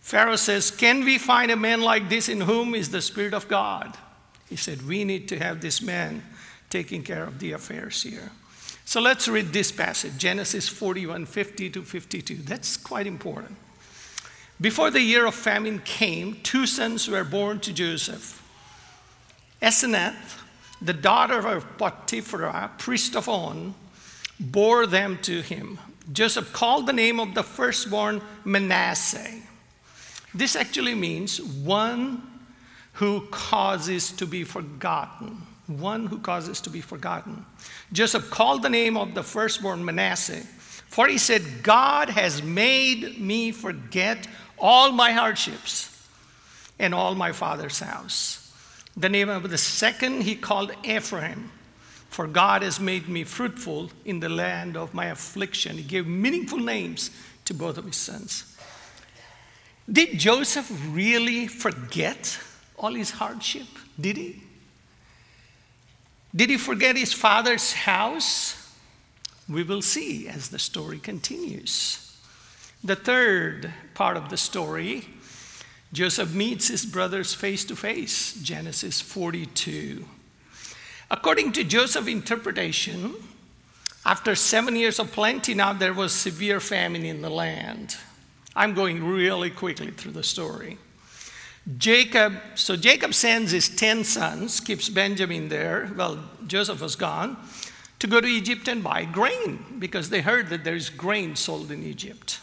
Pharaoh 0.00 0.37
says, 0.37 0.71
Can 0.71 1.04
we 1.04 1.18
find 1.18 1.50
a 1.50 1.57
man 1.57 1.83
like 1.83 2.09
this 2.09 2.28
in 2.28 2.40
whom 2.40 2.75
is 2.75 2.90
the 2.90 3.02
Spirit 3.02 3.35
of 3.35 3.49
God? 3.49 3.99
He 4.49 4.57
said, 4.57 4.87
We 4.87 5.04
need 5.04 5.28
to 5.28 5.38
have 5.38 5.61
this 5.61 5.83
man 5.83 6.23
taking 6.71 7.02
care 7.02 7.25
of 7.25 7.40
the 7.40 7.52
affairs 7.52 8.02
here. 8.02 8.30
So 8.85 9.00
let's 9.00 9.28
read 9.28 9.52
this 9.52 9.71
passage 9.71 10.16
Genesis 10.16 10.68
41 10.68 11.26
50 11.26 11.71
to 11.71 11.83
52. 11.83 12.37
That's 12.37 12.76
quite 12.76 13.07
important. 13.07 13.57
Before 14.61 14.91
the 14.91 15.00
year 15.00 15.27
of 15.27 15.35
famine 15.35 15.81
came, 15.85 16.38
two 16.43 16.67
sons 16.67 17.09
were 17.09 17.25
born 17.25 17.61
to 17.61 17.73
Joseph. 17.73 18.43
Asenath, 19.62 20.43
the 20.83 20.93
daughter 20.93 21.47
of 21.47 21.79
Potiphar, 21.79 22.73
priest 22.79 23.17
of 23.17 23.29
On, 23.29 23.75
bore 24.41 24.87
them 24.87 25.19
to 25.23 25.41
him. 25.43 25.79
Joseph 26.12 26.53
called 26.53 26.87
the 26.87 26.93
name 26.93 27.21
of 27.21 27.35
the 27.35 27.43
firstborn 27.43 28.23
Manasseh 28.45 29.43
this 30.35 30.57
actually 30.57 30.95
means 30.95 31.41
one 31.43 32.23
who 32.95 33.27
causes 33.31 34.12
to 34.12 34.27
be 34.27 34.45
forgotten. 34.45 35.43
One 35.67 36.07
who 36.07 36.19
causes 36.19 36.61
to 36.62 36.71
be 36.71 36.81
forgotten. 36.81 37.45
Joseph 37.93 38.31
called 38.31 38.62
the 38.62 38.71
name 38.71 38.97
of 38.97 39.15
the 39.15 39.23
firstborn 39.23 39.85
Manasseh, 39.85 40.43
for 40.87 41.09
he 41.09 41.19
said, 41.19 41.62
God 41.62 42.09
has 42.11 42.43
made 42.43 43.21
me 43.21 43.53
forget 43.53 44.27
all 44.61 44.93
my 44.93 45.12
hardships 45.12 46.07
and 46.79 46.95
all 46.95 47.15
my 47.15 47.33
father's 47.33 47.81
house. 47.81 48.53
The 48.97 49.09
name 49.09 49.29
of 49.29 49.49
the 49.50 49.59
second 49.59 50.23
he 50.23 50.35
called 50.35 50.73
Ephraim, 50.85 51.50
for 52.11 52.27
God 52.27 52.62
has 52.62 52.81
made 52.81 53.09
me 53.09 53.25
fruitful 53.25 53.91
in 54.05 54.21
the 54.21 54.29
land 54.29 54.77
of 54.77 54.95
my 54.95 55.07
affliction. 55.07 55.77
He 55.77 55.83
gave 55.83 56.07
meaningful 56.07 56.59
names 56.59 57.11
to 57.45 57.55
both 57.55 57.79
of 57.79 57.85
his 57.85 57.97
sons. 57.97 58.57
Did 59.91 60.19
Joseph 60.19 60.71
really 60.91 61.47
forget 61.47 62.38
all 62.77 62.93
his 62.93 63.11
hardship? 63.11 63.67
Did 63.99 64.17
he? 64.17 64.43
Did 66.35 66.50
he 66.50 66.57
forget 66.57 66.97
his 66.97 67.12
father's 67.12 67.73
house? 67.73 68.55
We 69.49 69.62
will 69.62 69.81
see 69.81 70.29
as 70.29 70.50
the 70.50 70.59
story 70.59 70.99
continues. 70.99 72.08
The 72.85 72.97
third 72.97 73.73
part 73.94 74.16
of 74.16 74.28
the 74.30 74.37
story 74.37 75.08
Joseph 75.92 76.35
meets 76.35 76.68
his 76.68 76.85
brothers 76.85 77.32
face 77.35 77.64
to 77.64 77.75
face, 77.75 78.35
Genesis 78.42 79.00
42. 79.00 80.04
According 81.11 81.52
to 81.52 81.64
Joseph's 81.64 82.08
interpretation, 82.08 83.14
after 84.04 84.35
seven 84.35 84.76
years 84.76 84.99
of 84.99 85.12
plenty, 85.12 85.54
now 85.54 85.73
there 85.73 85.94
was 85.94 86.12
severe 86.12 86.61
famine 86.61 87.04
in 87.04 87.23
the 87.23 87.30
land. 87.30 87.97
I'm 88.54 88.75
going 88.75 89.02
really 89.02 89.50
quickly 89.50 89.90
through 89.90 90.12
the 90.12 90.23
story. 90.23 90.76
Jacob, 91.78 92.35
so 92.54 92.76
Jacob 92.76 93.14
sends 93.14 93.52
his 93.52 93.68
10 93.68 94.04
sons, 94.04 94.61
keeps 94.61 94.88
Benjamin 94.88 95.49
there. 95.49 95.90
Well, 95.97 96.18
Joseph 96.47 96.80
was 96.80 96.97
gone, 96.97 97.37
to 97.99 98.06
go 98.06 98.20
to 98.20 98.28
Egypt 98.28 98.68
and 98.68 98.82
buy 98.82 99.04
grain 99.04 99.76
because 99.78 100.11
they 100.11 100.20
heard 100.20 100.49
that 100.49 100.64
there's 100.64 100.90
grain 100.90 101.35
sold 101.35 101.70
in 101.70 101.82
Egypt. 101.82 102.40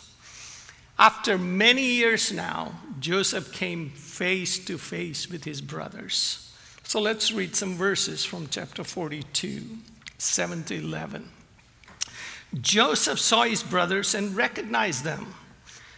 After 0.98 1.38
many 1.38 1.84
years 1.84 2.32
now, 2.32 2.72
Joseph 3.00 3.52
came 3.52 3.90
face 3.90 4.58
to 4.66 4.78
face 4.78 5.30
with 5.30 5.44
his 5.44 5.62
brothers. 5.62 6.54
So 6.84 7.02
let's 7.02 7.34
read 7.34 7.56
some 7.56 7.76
verses 7.76 8.24
from 8.24 8.48
chapter 8.48 8.84
42, 8.84 9.62
7 10.18 10.64
to 10.66 10.76
11. 10.76 11.30
Joseph 12.62 13.20
saw 13.20 13.44
his 13.44 13.62
brothers 13.62 14.16
and 14.16 14.36
recognized 14.36 15.04
them, 15.04 15.34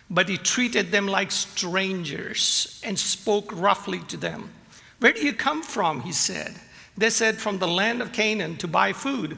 but 0.09 0.29
he 0.29 0.37
treated 0.37 0.91
them 0.91 1.07
like 1.07 1.29
strangers 1.29 2.81
and 2.83 2.97
spoke 2.97 3.51
roughly 3.53 3.99
to 4.07 4.17
them. 4.17 4.49
Where 4.99 5.13
do 5.13 5.21
you 5.21 5.33
come 5.33 5.61
from? 5.61 6.01
He 6.01 6.11
said. 6.11 6.55
They 6.97 7.11
said, 7.11 7.37
From 7.37 7.59
the 7.59 7.67
land 7.67 8.01
of 8.01 8.13
Canaan 8.13 8.57
to 8.57 8.67
buy 8.67 8.93
food. 8.93 9.37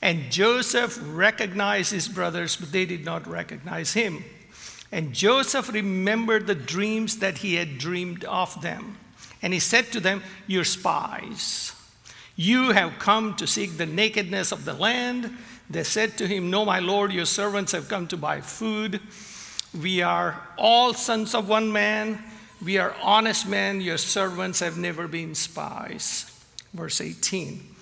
And 0.00 0.30
Joseph 0.30 0.98
recognized 1.02 1.92
his 1.92 2.08
brothers, 2.08 2.56
but 2.56 2.72
they 2.72 2.86
did 2.86 3.04
not 3.04 3.26
recognize 3.26 3.92
him. 3.92 4.24
And 4.90 5.12
Joseph 5.12 5.72
remembered 5.72 6.46
the 6.46 6.54
dreams 6.54 7.18
that 7.18 7.38
he 7.38 7.56
had 7.56 7.78
dreamed 7.78 8.24
of 8.24 8.60
them. 8.62 8.96
And 9.42 9.52
he 9.52 9.60
said 9.60 9.92
to 9.92 10.00
them, 10.00 10.22
You're 10.46 10.64
spies. 10.64 11.74
You 12.36 12.70
have 12.70 12.98
come 12.98 13.34
to 13.36 13.46
seek 13.46 13.76
the 13.76 13.86
nakedness 13.86 14.52
of 14.52 14.64
the 14.64 14.72
land. 14.72 15.36
They 15.68 15.84
said 15.84 16.16
to 16.18 16.26
him, 16.26 16.50
No, 16.50 16.64
my 16.64 16.78
lord, 16.78 17.12
your 17.12 17.26
servants 17.26 17.72
have 17.72 17.88
come 17.88 18.06
to 18.08 18.16
buy 18.16 18.40
food. 18.40 19.00
We 19.78 20.02
are 20.02 20.40
all 20.56 20.94
sons 20.94 21.34
of 21.34 21.48
one 21.48 21.70
man. 21.72 22.22
We 22.64 22.78
are 22.78 22.94
honest 23.02 23.46
men. 23.46 23.80
Your 23.80 23.98
servants 23.98 24.60
have 24.60 24.78
never 24.78 25.06
been 25.06 25.34
spies. 25.34 26.24
Verse 26.72 27.00
18. 27.00 27.74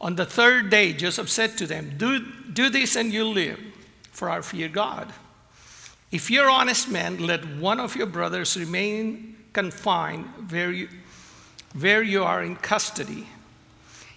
On 0.00 0.16
the 0.16 0.26
third 0.26 0.70
day, 0.70 0.92
Joseph 0.92 1.30
said 1.30 1.56
to 1.58 1.66
them, 1.66 1.94
Do, 1.96 2.24
do 2.52 2.68
this 2.68 2.96
and 2.96 3.12
you'll 3.12 3.32
live, 3.32 3.58
for 4.12 4.28
I 4.28 4.40
fear 4.42 4.68
God. 4.68 5.12
If 6.14 6.30
you're 6.30 6.48
honest 6.48 6.88
men, 6.88 7.26
let 7.26 7.44
one 7.56 7.80
of 7.80 7.96
your 7.96 8.06
brothers 8.06 8.56
remain 8.56 9.34
confined 9.52 10.26
where 10.48 10.70
you, 10.70 10.88
where 11.76 12.04
you 12.04 12.22
are 12.22 12.40
in 12.44 12.54
custody, 12.54 13.26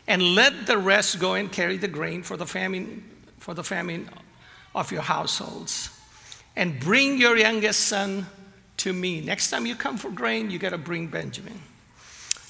and 0.08 0.22
let 0.36 0.68
the 0.68 0.77
rest 0.77 1.20
go 1.20 1.34
and 1.34 1.51
carry 1.51 1.75
the 1.77 1.88
grain 1.88 2.22
for 2.22 2.38
the 2.38 2.46
famine, 2.46 3.04
for 3.39 3.56
the 3.56 3.63
famine 3.63 4.08
of 4.75 4.92
your 4.92 5.01
households. 5.01 5.89
And 6.56 6.80
bring 6.80 7.18
your 7.18 7.36
youngest 7.36 7.80
son 7.80 8.27
to 8.77 8.94
me. 8.94 9.20
Next 9.22 9.50
time 9.50 9.66
you 9.66 9.74
come 9.74 9.98
for 9.98 10.12
grain, 10.12 10.51
you 10.51 10.60
got 10.60 10.74
to 10.74 10.77
bring 10.77 11.08
Benjamin. 11.08 11.60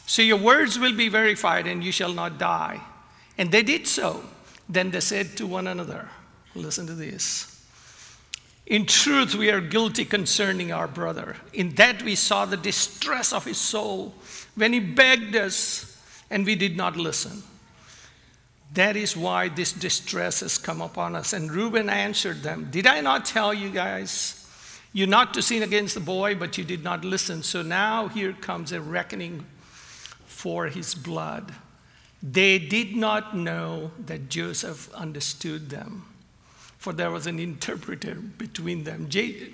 So 0.08 0.22
your 0.22 0.40
words 0.40 0.78
will 0.78 0.94
be 0.94 1.08
verified, 1.08 1.68
and 1.68 1.82
you 1.82 1.94
shall 1.94 2.12
not 2.12 2.38
die. 2.38 2.82
And 3.38 3.50
they 3.50 3.64
did 3.64 3.88
so. 3.88 4.26
Then 4.68 4.92
they 4.92 5.00
said 5.00 5.38
to 5.38 5.48
one 5.48 5.68
another, 5.68 6.10
Listen 6.54 6.86
to 6.88 6.94
this. 6.94 7.57
In 8.68 8.86
truth, 8.86 9.34
we 9.34 9.50
are 9.50 9.62
guilty 9.62 10.04
concerning 10.04 10.74
our 10.74 10.90
brother, 10.90 11.38
in 11.54 11.76
that 11.76 12.04
we 12.04 12.16
saw 12.16 12.44
the 12.44 12.58
distress 12.58 13.32
of 13.32 13.46
his 13.46 13.58
soul 13.58 14.14
when 14.56 14.74
he 14.74 14.82
begged 14.82 15.38
us 15.38 15.98
and 16.30 16.46
we 16.46 16.56
did 16.56 16.76
not 16.76 16.98
listen. 16.98 17.44
That 18.74 18.98
is 18.98 19.16
why 19.16 19.48
this 19.48 19.72
distress 19.72 20.42
has 20.42 20.58
come 20.58 20.82
upon 20.82 21.16
us. 21.16 21.32
And 21.32 21.50
Reuben 21.50 21.90
answered 21.90 22.44
them, 22.44 22.68
Did 22.70 22.86
I 22.86 23.00
not 23.00 23.24
tell 23.24 23.54
you 23.54 23.70
guys? 23.70 24.46
You 24.92 25.08
not 25.08 25.34
to 25.36 25.42
sin 25.42 25.64
against 25.64 25.94
the 25.94 26.02
boy, 26.02 26.36
but 26.36 26.58
you 26.58 26.66
did 26.66 26.84
not 26.84 27.06
listen. 27.06 27.44
So 27.44 27.62
now 27.62 28.10
here 28.10 28.34
comes 28.34 28.74
a 28.74 28.82
reckoning 28.82 29.46
for 30.26 30.68
his 30.68 30.94
blood. 30.94 31.54
They 32.22 32.60
did 32.60 32.98
not 32.98 33.34
know 33.38 33.92
that 33.98 34.28
Joseph 34.28 34.94
understood 34.94 35.70
them 35.70 36.04
for 36.78 36.94
there 36.94 37.12
was 37.12 37.28
an 37.28 37.40
interpreter 37.40 38.16
between 38.16 38.84
them. 38.84 39.10
J- 39.10 39.50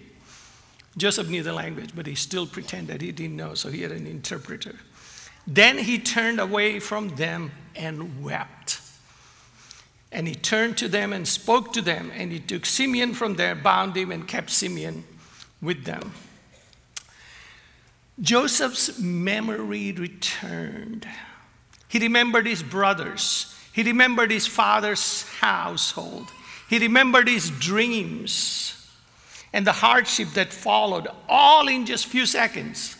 Joseph 0.98 1.30
knew 1.30 1.44
the 1.44 1.53
language, 1.53 1.92
but 1.96 2.06
he 2.06 2.15
still 2.15 2.46
pretended 2.46 3.01
he 3.01 3.12
didn't 3.12 3.36
know, 3.36 3.53
so 3.56 3.70
he 3.70 3.82
had 3.82 3.92
an 3.92 4.06
interpreter. 4.06 4.75
Then 5.48 5.80
he 5.80 5.98
turned 5.98 6.39
away 6.39 6.80
from 6.80 7.15
them 7.15 7.51
and 7.75 8.24
wept. 8.24 8.80
And 10.12 10.27
he 10.27 10.36
turned 10.36 10.77
to 10.77 10.88
them 10.88 11.12
and 11.12 11.27
spoke 11.27 11.74
to 11.74 11.82
them, 11.82 12.12
and 12.15 12.32
he 12.32 12.39
took 12.39 12.65
Simeon 12.65 13.13
from 13.13 13.36
there, 13.36 13.56
bound 13.56 13.98
him, 13.98 14.12
and 14.12 14.27
kept 14.27 14.51
Simeon 14.51 15.03
with 15.62 15.86
them. 15.86 16.13
Joseph's 18.22 19.00
memory 19.00 19.92
returned. 19.92 21.08
He 21.88 21.98
remembered 22.00 22.45
his 22.45 22.62
brothers, 22.62 23.56
he 23.74 23.82
remembered 23.82 24.30
his 24.30 24.45
father's 24.45 25.24
household. 25.39 26.32
He 26.74 26.80
remembered 26.80 27.28
his 27.28 27.52
dreams 27.52 28.84
and 29.54 29.68
the 29.68 29.72
hardship 29.72 30.30
that 30.30 30.52
followed, 30.52 31.08
all 31.30 31.68
in 31.68 31.86
just 31.86 32.08
a 32.08 32.10
few 32.10 32.26
seconds. 32.26 32.98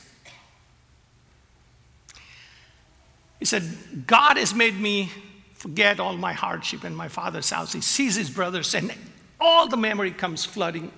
He 3.40 3.46
said, 3.46 3.64
God 4.06 4.38
has 4.38 4.54
made 4.54 4.80
me 4.80 5.10
forget 5.56 6.00
all 6.00 6.16
my 6.16 6.34
hardship 6.34 6.86
in 6.86 6.94
my 6.94 7.08
father's 7.08 7.50
house. 7.50 7.74
He 7.74 7.82
sees 7.82 8.14
his 8.14 8.30
brothers, 8.30 8.76
and 8.76 8.94
all 9.42 9.68
the 9.68 9.76
memory 9.76 10.12
comes 10.12 10.46
flooding 10.46 10.92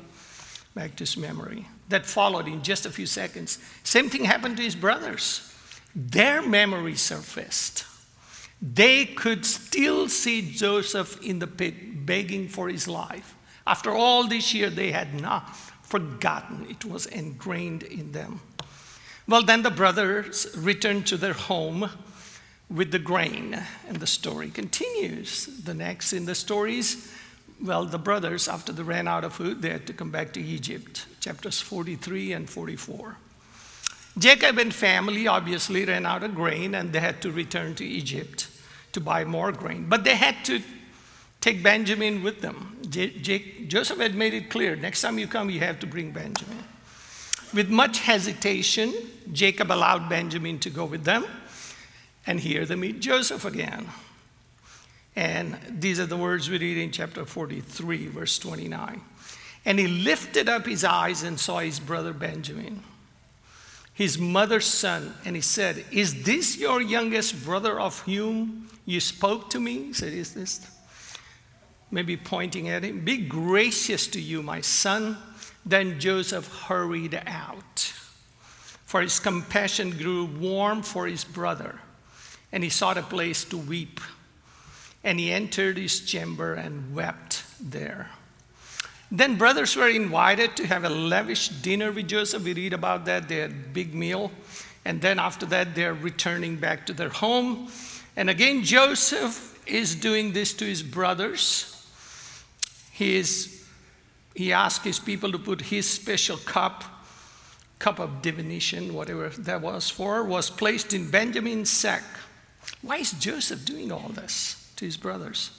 back 0.74 0.98
to 0.98 1.04
his 1.04 1.16
memory. 1.16 1.68
That 1.88 2.06
followed 2.06 2.50
in 2.50 2.62
just 2.62 2.86
a 2.86 2.92
few 2.92 3.06
seconds. 3.06 3.58
Same 3.86 4.10
thing 4.10 4.26
happened 4.26 4.58
to 4.58 4.64
his 4.64 4.76
brothers. 4.76 5.50
Their 5.96 6.42
memory 6.42 6.96
surfaced. 6.96 7.86
They 8.62 9.06
could 9.06 9.46
still 9.46 10.10
see 10.10 10.52
Joseph 10.52 11.22
in 11.22 11.40
the 11.40 11.48
pit 11.48 11.95
begging 12.06 12.48
for 12.48 12.70
his 12.70 12.88
life. 12.88 13.36
After 13.68 13.92
all 13.92 14.28
this 14.28 14.54
year, 14.54 14.70
they 14.70 14.92
had 14.92 15.20
not 15.20 15.56
forgotten, 15.56 16.68
it 16.70 16.86
was 16.86 17.06
ingrained 17.06 17.84
in 17.84 18.12
them. 18.12 18.42
Well, 19.28 19.44
then 19.44 19.64
the 19.64 19.72
brothers 19.72 20.48
returned 20.56 21.08
to 21.08 21.18
their 21.18 21.34
home 21.34 21.90
with 22.70 22.92
the 22.92 23.00
grain, 23.00 23.62
and 23.88 23.98
the 23.98 24.08
story 24.08 24.50
continues. 24.50 25.46
The 25.46 25.74
next 25.74 26.14
in 26.14 26.26
the 26.26 26.36
stories, 26.36 27.12
well, 27.62 27.86
the 27.86 27.98
brothers, 27.98 28.48
after 28.48 28.72
they 28.72 28.84
ran 28.84 29.08
out 29.08 29.24
of 29.24 29.34
food, 29.34 29.62
they 29.62 29.70
had 29.70 29.88
to 29.88 29.94
come 29.94 30.12
back 30.12 30.34
to 30.34 30.42
Egypt, 30.42 31.06
chapters 31.20 31.62
43 31.62 32.34
and 32.34 32.50
44. 32.50 33.18
Jacob 34.18 34.58
and 34.58 34.74
family 34.74 35.28
obviously 35.28 35.86
ran 35.86 36.06
out 36.06 36.24
of 36.24 36.36
grain 36.36 36.74
and 36.74 36.94
they 36.94 37.02
had 37.02 37.22
to 37.22 37.32
return 37.32 37.76
to 37.76 37.86
Egypt 37.86 38.48
to 38.94 39.02
buy 39.02 39.26
more 39.26 39.52
grain. 39.52 39.88
But 39.90 40.06
they 40.06 40.16
had 40.16 40.44
to 40.46 40.62
take 41.46 41.62
Benjamin 41.62 42.24
with 42.24 42.42
them. 42.42 42.76
J- 42.90 43.20
J- 43.20 43.66
Joseph 43.68 44.00
had 44.00 44.16
made 44.16 44.34
it 44.34 44.50
clear 44.50 44.76
next 44.76 45.02
time 45.02 45.20
you 45.20 45.28
come, 45.28 45.52
you 45.52 45.60
have 45.60 45.80
to 45.82 45.86
bring 45.86 46.10
Benjamin. 46.10 46.64
With 47.54 47.70
much 47.70 48.00
hesitation, 48.00 48.92
Jacob 49.32 49.72
allowed 49.72 50.10
Benjamin 50.10 50.58
to 50.60 50.72
go 50.72 50.86
with 50.86 51.04
them, 51.04 51.24
and 52.26 52.40
here 52.40 52.66
they 52.66 52.76
meet 52.76 53.00
Joseph 53.00 53.46
again. 53.46 53.90
And 55.16 55.60
these 55.70 56.00
are 56.00 56.08
the 56.08 56.18
words 56.18 56.50
we 56.50 56.58
read 56.58 56.78
in 56.78 56.90
chapter 56.90 57.26
43, 57.26 58.08
verse 58.08 58.40
29. 58.40 59.02
And 59.66 59.78
he 59.78 59.88
lifted 59.88 60.50
up 60.50 60.66
his 60.66 60.84
eyes 60.84 61.22
and 61.22 61.40
saw 61.40 61.60
his 61.60 61.80
brother 61.80 62.12
Benjamin 62.12 62.84
his 63.96 64.20
mother's 64.20 64.66
son, 64.66 65.14
and 65.24 65.38
he 65.38 65.42
said, 65.42 65.86
Is 65.90 66.24
this 66.24 66.58
your 66.58 66.82
youngest 66.82 67.46
brother 67.46 67.80
of 67.80 68.00
whom 68.02 68.70
you 68.86 69.00
spoke 69.00 69.50
to 69.52 69.60
me? 69.60 69.86
He 69.86 69.94
said, 69.94 70.12
Is 70.12 70.34
this? 70.34 70.75
Maybe 71.96 72.18
pointing 72.18 72.68
at 72.68 72.84
him, 72.84 73.06
Be 73.06 73.16
gracious 73.16 74.06
to 74.08 74.20
you, 74.20 74.44
my 74.44 74.60
son. 74.60 75.18
Then 75.66 75.98
Joseph 75.98 76.64
hurried 76.64 77.22
out, 77.26 77.94
for 78.86 79.00
his 79.00 79.18
compassion 79.18 79.92
grew 79.92 80.26
warm 80.26 80.84
for 80.84 81.08
his 81.08 81.24
brother, 81.24 81.80
and 82.52 82.66
he 82.66 82.70
sought 82.70 82.98
a 82.98 83.02
place 83.02 83.46
to 83.46 83.58
weep. 83.58 84.02
And 85.06 85.22
he 85.22 85.32
entered 85.32 85.78
his 85.78 86.02
chamber 86.02 86.54
and 86.54 86.94
wept 86.94 87.46
there. 87.62 88.10
Then 89.10 89.38
brothers 89.38 89.78
were 89.78 89.88
invited 89.88 90.58
to 90.58 90.68
have 90.68 90.84
a 90.84 90.90
lavish 90.90 91.48
dinner 91.48 91.94
with 91.94 92.10
Joseph. 92.10 92.44
We 92.44 92.54
read 92.54 92.74
about 92.74 93.06
that. 93.06 93.30
They 93.30 93.38
had 93.38 93.52
a 93.52 93.70
big 93.72 93.96
meal. 93.96 94.34
And 94.84 95.00
then 95.02 95.18
after 95.18 95.46
that, 95.46 95.76
they're 95.76 95.94
returning 95.94 96.58
back 96.58 96.88
to 96.88 96.94
their 96.94 97.08
home. 97.08 97.70
And 98.18 98.30
again, 98.30 98.64
Joseph 98.64 99.66
is 99.66 99.96
doing 99.96 100.34
this 100.34 100.54
to 100.56 100.66
his 100.66 100.84
brothers. 100.84 101.72
He, 102.96 103.18
is, 103.18 103.66
he 104.34 104.54
asked 104.54 104.86
his 104.86 105.00
people 105.00 105.30
to 105.34 105.38
put 105.38 105.64
his 105.64 105.90
special 105.90 106.38
cup, 106.38 106.86
cup 107.78 108.00
of 108.00 108.22
divination, 108.22 108.94
whatever 108.94 109.28
that 109.30 109.60
was 109.60 109.90
for, 109.90 110.24
was 110.24 110.50
placed 110.50 110.94
in 110.94 111.12
Benjamin's 111.12 111.70
sack. 111.70 112.04
Why 112.82 112.98
is 112.98 113.12
Joseph 113.12 113.66
doing 113.66 113.92
all 113.92 114.10
this 114.14 114.72
to 114.78 114.86
his 114.86 114.96
brothers? 114.96 115.52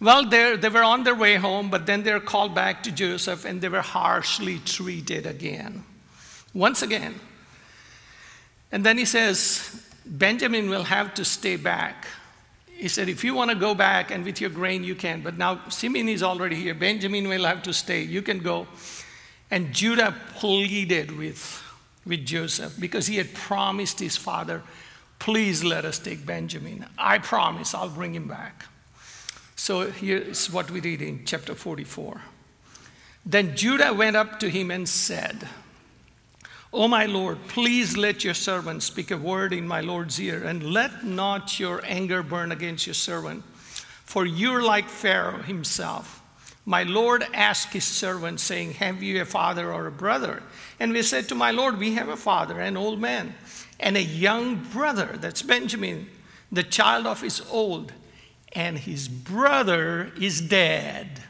Well, 0.00 0.28
they 0.28 0.68
were 0.68 0.82
on 0.82 1.04
their 1.04 1.14
way 1.14 1.36
home, 1.36 1.70
but 1.70 1.86
then 1.86 2.02
they're 2.02 2.18
called 2.18 2.56
back 2.56 2.82
to 2.82 2.90
Joseph 2.90 3.44
and 3.44 3.60
they 3.60 3.68
were 3.68 3.80
harshly 3.80 4.58
treated 4.64 5.26
again. 5.26 5.84
Once 6.52 6.82
again. 6.82 7.20
And 8.72 8.84
then 8.84 8.98
he 8.98 9.04
says, 9.04 9.80
Benjamin 10.04 10.68
will 10.68 10.82
have 10.82 11.14
to 11.14 11.24
stay 11.24 11.54
back. 11.54 12.08
He 12.82 12.88
said, 12.88 13.08
if 13.08 13.22
you 13.22 13.32
want 13.32 13.48
to 13.52 13.54
go 13.54 13.76
back 13.76 14.10
and 14.10 14.24
with 14.24 14.40
your 14.40 14.50
grain, 14.50 14.82
you 14.82 14.96
can. 14.96 15.20
But 15.20 15.38
now 15.38 15.68
Simeon 15.68 16.08
is 16.08 16.20
already 16.20 16.56
here. 16.56 16.74
Benjamin 16.74 17.28
will 17.28 17.44
have 17.44 17.62
to 17.62 17.72
stay. 17.72 18.02
You 18.02 18.22
can 18.22 18.40
go. 18.40 18.66
And 19.52 19.72
Judah 19.72 20.12
pleaded 20.34 21.16
with, 21.16 21.62
with 22.04 22.26
Joseph 22.26 22.74
because 22.80 23.06
he 23.06 23.18
had 23.18 23.32
promised 23.34 24.00
his 24.00 24.16
father, 24.16 24.64
please 25.20 25.62
let 25.62 25.84
us 25.84 26.00
take 26.00 26.26
Benjamin. 26.26 26.84
I 26.98 27.18
promise 27.18 27.72
I'll 27.72 27.88
bring 27.88 28.16
him 28.16 28.26
back. 28.26 28.64
So 29.54 29.88
here's 29.88 30.50
what 30.50 30.68
we 30.68 30.80
read 30.80 31.02
in 31.02 31.24
chapter 31.24 31.54
44. 31.54 32.20
Then 33.24 33.54
Judah 33.54 33.94
went 33.94 34.16
up 34.16 34.40
to 34.40 34.50
him 34.50 34.72
and 34.72 34.88
said, 34.88 35.48
O 36.72 36.88
my 36.88 37.04
Lord, 37.04 37.38
please 37.48 37.96
let 37.98 38.24
your 38.24 38.32
servant 38.34 38.82
speak 38.82 39.10
a 39.10 39.16
word 39.16 39.52
in 39.52 39.68
my 39.68 39.82
Lord's 39.82 40.18
ear, 40.18 40.42
and 40.42 40.62
let 40.62 41.04
not 41.04 41.60
your 41.60 41.82
anger 41.84 42.22
burn 42.22 42.50
against 42.50 42.86
your 42.86 42.94
servant. 42.94 43.44
For 44.04 44.24
you're 44.24 44.62
like 44.62 44.88
Pharaoh 44.88 45.42
himself. 45.42 46.22
My 46.64 46.84
Lord 46.84 47.26
asked 47.34 47.72
his 47.72 47.84
servant, 47.84 48.40
saying, 48.40 48.74
Have 48.74 49.02
you 49.02 49.20
a 49.20 49.24
father 49.26 49.72
or 49.72 49.86
a 49.86 49.92
brother? 49.92 50.42
And 50.80 50.92
we 50.92 51.02
said 51.02 51.28
to 51.28 51.34
my 51.34 51.50
Lord, 51.50 51.78
We 51.78 51.94
have 51.94 52.08
a 52.08 52.16
father, 52.16 52.58
an 52.58 52.76
old 52.76 53.00
man, 53.00 53.34
and 53.78 53.96
a 53.96 54.02
young 54.02 54.56
brother, 54.56 55.16
that's 55.20 55.42
Benjamin, 55.42 56.08
the 56.50 56.62
child 56.62 57.06
of 57.06 57.20
his 57.20 57.42
old, 57.50 57.92
and 58.52 58.78
his 58.78 59.08
brother 59.08 60.12
is 60.18 60.40
dead. 60.40 61.22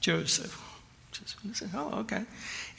Joseph. 0.00 0.58
Joseph 1.12 1.70
oh, 1.74 2.00
okay. 2.00 2.24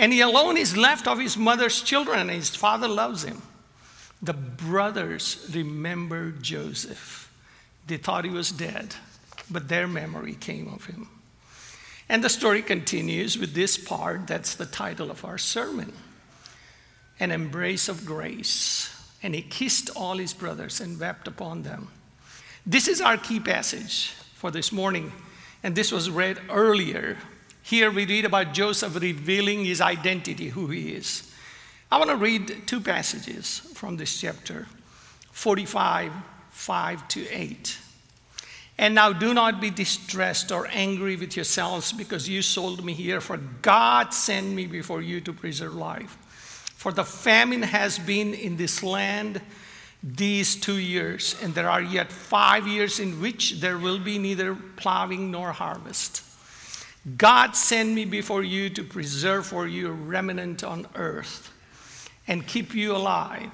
And 0.01 0.11
he 0.11 0.19
alone 0.19 0.57
is 0.57 0.75
left 0.75 1.07
of 1.07 1.19
his 1.19 1.37
mother's 1.37 1.81
children, 1.81 2.19
and 2.19 2.31
his 2.31 2.49
father 2.49 2.87
loves 2.87 3.23
him. 3.23 3.43
The 4.19 4.33
brothers 4.33 5.47
remember 5.53 6.31
Joseph. 6.31 7.31
They 7.85 7.97
thought 7.97 8.25
he 8.25 8.31
was 8.31 8.51
dead, 8.51 8.95
but 9.49 9.69
their 9.69 9.87
memory 9.87 10.33
came 10.33 10.67
of 10.67 10.85
him. 10.85 11.07
And 12.09 12.23
the 12.23 12.29
story 12.29 12.63
continues 12.63 13.37
with 13.37 13.53
this 13.53 13.77
part 13.77 14.25
that's 14.25 14.55
the 14.55 14.65
title 14.65 15.11
of 15.11 15.23
our 15.23 15.37
sermon 15.37 15.93
An 17.19 17.31
Embrace 17.31 17.87
of 17.87 18.05
Grace. 18.05 18.89
And 19.23 19.35
he 19.35 19.43
kissed 19.43 19.91
all 19.95 20.17
his 20.17 20.33
brothers 20.33 20.81
and 20.81 20.99
wept 20.99 21.27
upon 21.27 21.61
them. 21.61 21.89
This 22.65 22.87
is 22.87 23.01
our 23.01 23.17
key 23.17 23.39
passage 23.39 24.13
for 24.33 24.49
this 24.49 24.71
morning 24.71 25.13
and 25.63 25.75
this 25.75 25.91
was 25.91 26.09
read 26.09 26.39
earlier. 26.49 27.17
Here 27.63 27.91
we 27.91 28.05
read 28.05 28.25
about 28.25 28.53
Joseph 28.53 28.99
revealing 28.99 29.65
his 29.65 29.81
identity, 29.81 30.49
who 30.49 30.67
he 30.67 30.93
is. 30.93 31.31
I 31.91 31.97
want 31.97 32.09
to 32.09 32.15
read 32.15 32.67
two 32.67 32.79
passages 32.79 33.59
from 33.73 33.97
this 33.97 34.19
chapter 34.19 34.67
45, 35.31 36.11
5 36.49 37.07
to 37.09 37.27
8. 37.29 37.77
And 38.77 38.95
now 38.95 39.13
do 39.13 39.33
not 39.33 39.61
be 39.61 39.69
distressed 39.69 40.51
or 40.51 40.67
angry 40.71 41.15
with 41.15 41.35
yourselves 41.35 41.93
because 41.93 42.27
you 42.27 42.41
sold 42.41 42.83
me 42.83 42.93
here, 42.93 43.21
for 43.21 43.37
God 43.37 44.13
sent 44.13 44.47
me 44.47 44.65
before 44.65 45.01
you 45.01 45.21
to 45.21 45.33
preserve 45.33 45.75
life. 45.75 46.17
For 46.75 46.91
the 46.91 47.03
famine 47.03 47.61
has 47.61 47.99
been 47.99 48.33
in 48.33 48.57
this 48.57 48.81
land 48.81 49.39
these 50.01 50.55
two 50.55 50.77
years, 50.77 51.35
and 51.43 51.53
there 51.53 51.69
are 51.69 51.81
yet 51.81 52.11
five 52.11 52.67
years 52.67 52.99
in 52.99 53.21
which 53.21 53.59
there 53.59 53.77
will 53.77 53.99
be 53.99 54.17
neither 54.17 54.55
plowing 54.55 55.29
nor 55.29 55.51
harvest. 55.51 56.23
God 57.17 57.55
sent 57.55 57.93
me 57.93 58.05
before 58.05 58.43
you 58.43 58.69
to 58.71 58.83
preserve 58.83 59.47
for 59.47 59.67
you 59.67 59.87
a 59.89 59.91
remnant 59.91 60.63
on 60.63 60.85
earth 60.95 61.51
and 62.27 62.45
keep 62.45 62.75
you 62.75 62.95
alive 62.95 63.51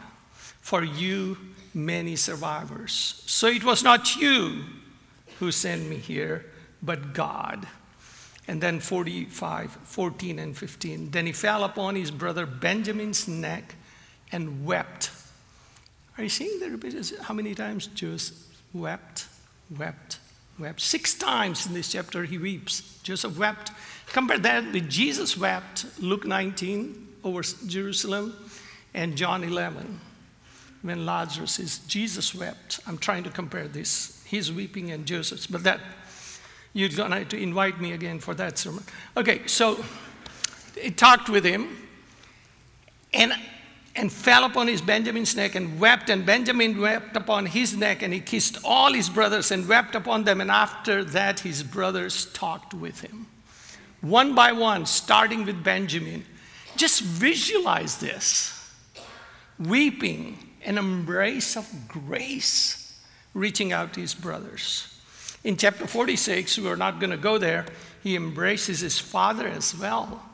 for 0.59 0.83
you 0.83 1.37
many 1.73 2.15
survivors. 2.17 3.23
So 3.25 3.47
it 3.47 3.63
was 3.63 3.83
not 3.83 4.17
you 4.17 4.65
who 5.39 5.51
sent 5.51 5.87
me 5.87 5.95
here, 5.97 6.45
but 6.83 7.13
God. 7.13 7.67
And 8.49 8.61
then 8.61 8.79
45, 8.79 9.71
14, 9.71 10.39
and 10.39 10.57
15. 10.57 11.11
Then 11.11 11.25
he 11.25 11.31
fell 11.31 11.63
upon 11.63 11.95
his 11.95 12.11
brother 12.11 12.45
Benjamin's 12.45 13.27
neck 13.27 13.75
and 14.31 14.65
wept. 14.65 15.11
Are 16.17 16.23
you 16.23 16.29
seeing 16.29 16.59
the 16.59 16.69
repetition? 16.69 17.17
How 17.21 17.33
many 17.33 17.55
times 17.55 17.87
Joseph 17.87 18.37
wept, 18.73 19.27
wept, 19.77 20.19
wept? 20.59 20.81
Six 20.81 21.13
times 21.13 21.65
in 21.65 21.73
this 21.73 21.91
chapter 21.91 22.23
he 22.23 22.37
weeps. 22.37 22.99
Joseph 23.03 23.37
wept. 23.37 23.71
Compare 24.07 24.39
that 24.39 24.71
with 24.71 24.89
Jesus 24.89 25.37
wept, 25.37 25.85
Luke 25.99 26.25
19 26.25 27.07
over 27.23 27.41
Jerusalem, 27.65 28.33
and 28.93 29.15
John 29.15 29.43
11 29.43 29.99
when 30.81 31.05
Lazarus 31.05 31.59
is. 31.59 31.79
Jesus 31.79 32.33
wept. 32.33 32.79
I'm 32.87 32.97
trying 32.97 33.23
to 33.23 33.29
compare 33.29 33.67
this. 33.67 34.23
He's 34.25 34.51
weeping 34.51 34.91
and 34.91 35.05
Joseph's, 35.05 35.47
but 35.47 35.63
that 35.63 35.79
you're 36.73 36.89
gonna 36.89 37.25
to 37.25 37.37
invite 37.37 37.81
me 37.81 37.93
again 37.93 38.19
for 38.19 38.33
that 38.35 38.57
sermon. 38.57 38.83
Okay, 39.15 39.41
so 39.47 39.83
he 40.79 40.91
talked 40.91 41.29
with 41.29 41.43
him, 41.43 41.75
and 43.13 43.33
and 43.97 44.13
fell 44.13 44.43
upon 44.43 44.67
his 44.67 44.79
Benjamin's 44.79 45.35
neck 45.35 45.55
and 45.55 45.79
wept. 45.79 46.09
And 46.09 46.23
Benjamin 46.23 46.79
wept 46.79 47.17
upon 47.17 47.47
his 47.47 47.75
neck, 47.75 48.03
and 48.03 48.13
he 48.13 48.19
kissed 48.19 48.59
all 48.63 48.93
his 48.93 49.09
brothers 49.09 49.51
and 49.51 49.67
wept 49.67 49.95
upon 49.95 50.23
them. 50.23 50.39
And 50.39 50.51
after 50.51 51.03
that, 51.03 51.39
his 51.39 51.63
brothers 51.63 52.25
talked 52.31 52.75
with 52.75 53.01
him. 53.01 53.25
One 54.01 54.35
by 54.35 54.51
one, 54.51 54.85
starting 54.85 55.45
with 55.45 55.63
Benjamin. 55.63 56.25
Just 56.75 57.01
visualize 57.01 57.97
this 57.97 58.53
weeping, 59.59 60.37
an 60.63 60.77
embrace 60.77 61.57
of 61.57 61.87
grace, 61.87 62.95
reaching 63.33 63.73
out 63.73 63.93
to 63.93 64.01
his 64.01 64.13
brothers. 64.13 64.93
In 65.43 65.57
chapter 65.57 65.87
46, 65.87 66.59
we're 66.59 66.75
not 66.75 66.99
going 66.99 67.09
to 67.09 67.17
go 67.17 67.39
there, 67.39 67.65
he 68.03 68.15
embraces 68.15 68.81
his 68.81 68.99
father 68.99 69.47
as 69.47 69.75
well. 69.75 70.26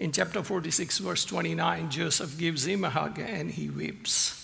In 0.00 0.12
chapter 0.12 0.44
46, 0.44 0.98
verse 0.98 1.24
29, 1.24 1.90
Joseph 1.90 2.38
gives 2.38 2.66
him 2.66 2.84
a 2.84 2.90
hug 2.90 3.18
and 3.18 3.50
he 3.50 3.68
weeps. 3.68 4.34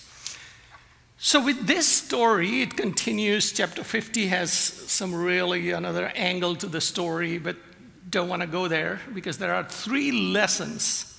So, 1.17 1.43
with 1.43 1.65
this 1.65 1.87
story, 1.87 2.61
it 2.61 2.75
continues. 2.75 3.53
Chapter 3.53 3.83
50 3.83 4.27
has 4.27 4.51
some 4.51 5.15
really 5.15 5.71
another 5.71 6.11
angle 6.13 6.57
to 6.57 6.67
the 6.67 6.81
story, 6.81 7.37
but 7.37 7.55
don't 8.09 8.27
want 8.27 8.41
to 8.41 8.47
go 8.47 8.67
there 8.67 8.99
because 9.13 9.37
there 9.37 9.53
are 9.53 9.63
three 9.63 10.11
lessons 10.11 11.17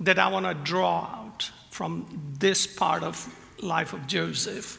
that 0.00 0.18
I 0.18 0.28
want 0.28 0.46
to 0.46 0.54
draw 0.54 1.04
out 1.04 1.50
from 1.70 2.34
this 2.38 2.66
part 2.66 3.04
of 3.04 3.32
life 3.62 3.92
of 3.92 4.06
Joseph. 4.08 4.78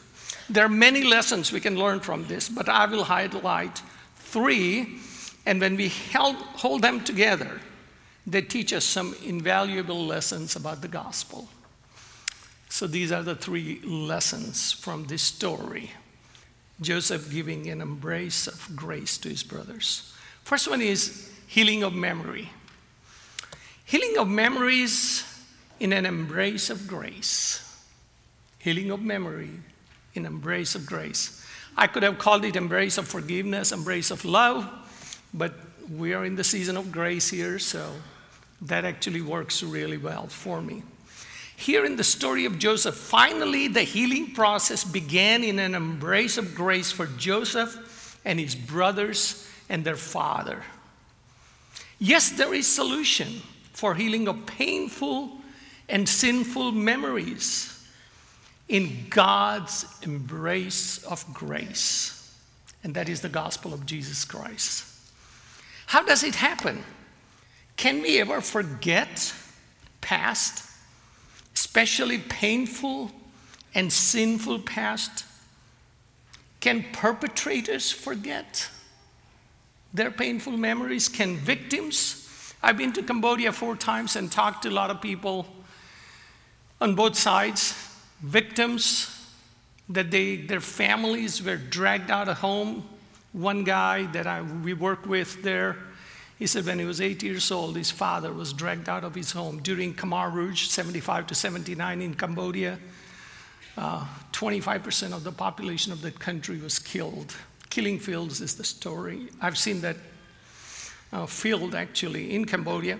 There 0.50 0.66
are 0.66 0.68
many 0.68 1.02
lessons 1.02 1.50
we 1.50 1.60
can 1.60 1.76
learn 1.76 2.00
from 2.00 2.26
this, 2.26 2.48
but 2.48 2.68
I 2.68 2.86
will 2.86 3.04
highlight 3.04 3.80
three, 4.16 4.98
and 5.46 5.60
when 5.60 5.76
we 5.76 5.88
hold 5.88 6.82
them 6.82 7.02
together, 7.02 7.60
they 8.26 8.42
teach 8.42 8.72
us 8.72 8.84
some 8.84 9.14
invaluable 9.24 10.06
lessons 10.06 10.56
about 10.56 10.80
the 10.80 10.88
gospel. 10.88 11.48
So 12.68 12.86
these 12.86 13.12
are 13.12 13.22
the 13.22 13.34
three 13.34 13.80
lessons 13.84 14.72
from 14.72 15.04
this 15.04 15.22
story. 15.22 15.90
Joseph 16.80 17.30
giving 17.30 17.68
an 17.68 17.80
embrace 17.80 18.46
of 18.46 18.74
grace 18.74 19.18
to 19.18 19.28
his 19.28 19.42
brothers. 19.42 20.14
First 20.44 20.68
one 20.68 20.80
is 20.80 21.30
healing 21.46 21.82
of 21.82 21.94
memory. 21.94 22.50
Healing 23.84 24.16
of 24.18 24.28
memories 24.28 25.24
in 25.80 25.92
an 25.92 26.06
embrace 26.06 26.70
of 26.70 26.86
grace. 26.86 27.60
Healing 28.58 28.90
of 28.90 29.02
memory 29.02 29.50
in 30.14 30.26
embrace 30.26 30.74
of 30.74 30.86
grace. 30.86 31.44
I 31.76 31.86
could 31.86 32.02
have 32.02 32.18
called 32.18 32.44
it 32.44 32.56
embrace 32.56 32.98
of 32.98 33.08
forgiveness, 33.08 33.72
embrace 33.72 34.10
of 34.10 34.24
love, 34.24 34.68
but 35.34 35.54
we 35.90 36.14
are 36.14 36.24
in 36.24 36.36
the 36.36 36.44
season 36.44 36.76
of 36.76 36.92
grace 36.92 37.30
here, 37.30 37.58
so 37.58 37.92
that 38.62 38.84
actually 38.84 39.20
works 39.20 39.62
really 39.62 39.98
well 39.98 40.26
for 40.28 40.62
me. 40.62 40.82
Here 41.56 41.84
in 41.84 41.96
the 41.96 42.04
story 42.04 42.44
of 42.44 42.58
Joseph, 42.58 42.96
finally 42.96 43.68
the 43.68 43.82
healing 43.82 44.32
process 44.32 44.84
began 44.84 45.44
in 45.44 45.58
an 45.58 45.74
embrace 45.74 46.38
of 46.38 46.54
grace 46.54 46.90
for 46.90 47.06
Joseph 47.06 48.20
and 48.24 48.40
his 48.40 48.54
brothers 48.54 49.48
and 49.68 49.84
their 49.84 49.96
father. 49.96 50.62
Yes, 51.98 52.30
there 52.30 52.52
is 52.52 52.66
solution 52.66 53.42
for 53.72 53.94
healing 53.94 54.26
of 54.28 54.46
painful 54.46 55.38
and 55.88 56.08
sinful 56.08 56.72
memories 56.72 57.68
in 58.68 59.06
God's 59.10 59.84
embrace 60.02 61.04
of 61.04 61.24
grace. 61.32 62.34
And 62.82 62.94
that 62.94 63.08
is 63.08 63.20
the 63.20 63.28
gospel 63.28 63.72
of 63.72 63.86
Jesus 63.86 64.24
Christ. 64.24 64.84
How 65.86 66.02
does 66.02 66.24
it 66.24 66.36
happen? 66.36 66.82
Can 67.76 68.02
we 68.02 68.20
ever 68.20 68.40
forget 68.40 69.34
past, 70.00 70.68
especially 71.54 72.18
painful 72.18 73.10
and 73.74 73.92
sinful 73.92 74.60
past? 74.60 75.24
Can 76.60 76.84
perpetrators 76.92 77.90
forget 77.90 78.68
their 79.92 80.10
painful 80.10 80.56
memories? 80.56 81.08
Can 81.08 81.36
victims? 81.36 82.54
I've 82.62 82.76
been 82.76 82.92
to 82.92 83.02
Cambodia 83.02 83.52
four 83.52 83.74
times 83.74 84.14
and 84.14 84.30
talked 84.30 84.62
to 84.62 84.68
a 84.68 84.70
lot 84.70 84.90
of 84.90 85.00
people 85.00 85.46
on 86.80 86.94
both 86.94 87.16
sides, 87.16 87.74
victims 88.20 89.08
that 89.88 90.10
they, 90.10 90.36
their 90.36 90.60
families 90.60 91.42
were 91.42 91.56
dragged 91.56 92.10
out 92.10 92.28
of 92.28 92.38
home. 92.38 92.88
One 93.32 93.64
guy 93.64 94.06
that 94.12 94.26
I, 94.26 94.42
we 94.42 94.74
work 94.74 95.06
with 95.06 95.42
there, 95.42 95.76
he 96.38 96.46
said 96.46 96.66
when 96.66 96.78
he 96.78 96.84
was 96.84 97.00
eight 97.00 97.22
years 97.22 97.50
old, 97.50 97.76
his 97.76 97.90
father 97.90 98.32
was 98.32 98.52
dragged 98.52 98.88
out 98.88 99.04
of 99.04 99.14
his 99.14 99.32
home 99.32 99.60
during 99.62 99.94
Khmer 99.94 100.32
Rouge, 100.32 100.66
75 100.66 101.26
to 101.28 101.34
79 101.34 102.02
in 102.02 102.14
Cambodia. 102.14 102.78
uh, 103.76 104.04
25% 104.32 105.12
of 105.12 105.24
the 105.24 105.32
population 105.32 105.92
of 105.92 106.02
that 106.02 106.18
country 106.18 106.58
was 106.58 106.78
killed. 106.78 107.34
Killing 107.70 107.98
fields 107.98 108.40
is 108.40 108.56
the 108.56 108.64
story. 108.64 109.28
I've 109.40 109.56
seen 109.56 109.80
that 109.80 109.96
uh, 111.12 111.26
field 111.26 111.74
actually 111.74 112.34
in 112.34 112.44
Cambodia. 112.44 112.98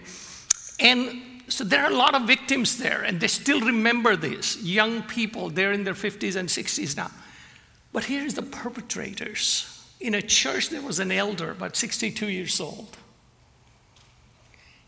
And 0.81 1.23
so 1.49 1.65
there 1.65 1.85
are 1.85 1.91
a 1.91 1.95
lot 1.95 2.15
of 2.15 2.23
victims 2.23 2.79
there, 2.79 3.03
and 3.03 3.21
they 3.21 3.29
still 3.29 3.61
remember 3.61 4.17
this. 4.17 4.63
Young 4.63 5.03
people, 5.03 5.51
they're 5.51 5.73
in 5.73 5.85
their 5.85 5.95
50s 5.95 6.37
and 6.37 6.49
60s 6.49 6.97
now. 6.97 7.11
But 7.93 8.05
here's 8.05 8.35
the 8.35 8.43
perpetrators. 8.43 9.69
In 10.01 10.15
a 10.15 10.23
church, 10.23 10.71
there 10.71 10.81
was 10.81 10.99
an 10.99 11.13
elder, 11.13 11.51
about 11.51 11.77
62 11.77 12.29
years 12.29 12.61
old. 12.61 12.97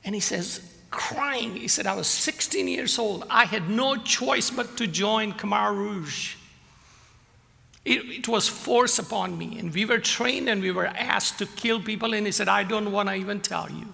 And 0.04 0.14
he 0.14 0.20
says, 0.20 0.60
crying, 0.90 1.56
he 1.56 1.68
said, 1.68 1.86
I 1.86 1.94
was 1.94 2.06
16 2.06 2.68
years 2.68 2.98
old. 2.98 3.24
I 3.28 3.46
had 3.46 3.68
no 3.68 3.96
choice 3.96 4.50
but 4.50 4.76
to 4.76 4.86
join 4.86 5.32
Khmer 5.32 5.74
Rouge. 5.74 6.36
It, 7.84 7.98
it, 8.06 8.28
was 8.28 8.48
forced 8.48 8.98
upon 8.98 9.36
me, 9.36 9.58
and 9.58 9.74
we 9.74 9.84
were 9.84 9.98
trained 9.98 10.48
and 10.48 10.62
we 10.62 10.70
were 10.70 10.86
asked 10.86 11.38
to 11.38 11.46
kill 11.46 11.82
people. 11.82 12.14
And 12.14 12.24
he 12.24 12.32
said, 12.32 12.48
I 12.48 12.62
don't 12.62 12.92
want 12.92 13.10
to 13.10 13.14
even 13.14 13.40
tell 13.40 13.70
you 13.70 13.92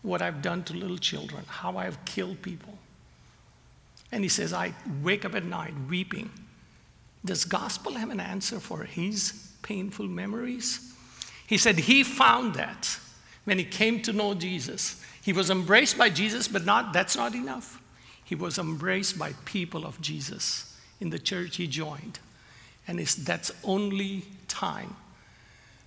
what 0.00 0.22
I've 0.22 0.40
done 0.40 0.62
to 0.64 0.74
little 0.74 0.96
children, 0.96 1.44
how 1.46 1.76
I've 1.76 2.02
killed 2.04 2.40
people. 2.40 2.78
And 4.10 4.22
he 4.22 4.28
says, 4.28 4.52
I 4.52 4.74
wake 5.02 5.24
up 5.24 5.34
at 5.34 5.44
night 5.44 5.74
weeping. 5.88 6.30
Does 7.24 7.44
gospel 7.44 7.94
have 7.94 8.10
an 8.10 8.20
answer 8.20 8.60
for 8.60 8.84
his 8.84 9.50
painful 9.62 10.06
memories? 10.06 10.92
He 11.46 11.56
said 11.56 11.78
he 11.78 12.02
found 12.02 12.54
that 12.54 12.98
when 13.44 13.58
he 13.58 13.64
came 13.64 14.00
to 14.02 14.12
know 14.12 14.34
Jesus. 14.34 15.02
He 15.22 15.32
was 15.32 15.50
embraced 15.50 15.96
by 15.96 16.10
Jesus, 16.10 16.48
but 16.48 16.64
not, 16.64 16.92
that's 16.92 17.16
not 17.16 17.34
enough. 17.34 17.80
He 18.24 18.34
was 18.34 18.58
embraced 18.58 19.18
by 19.18 19.34
people 19.44 19.86
of 19.86 20.00
Jesus 20.00 20.76
in 21.00 21.10
the 21.10 21.18
church 21.18 21.56
he 21.56 21.66
joined. 21.66 22.18
And 22.88 22.98
it's, 22.98 23.14
that's 23.14 23.52
only 23.62 24.24
time 24.48 24.96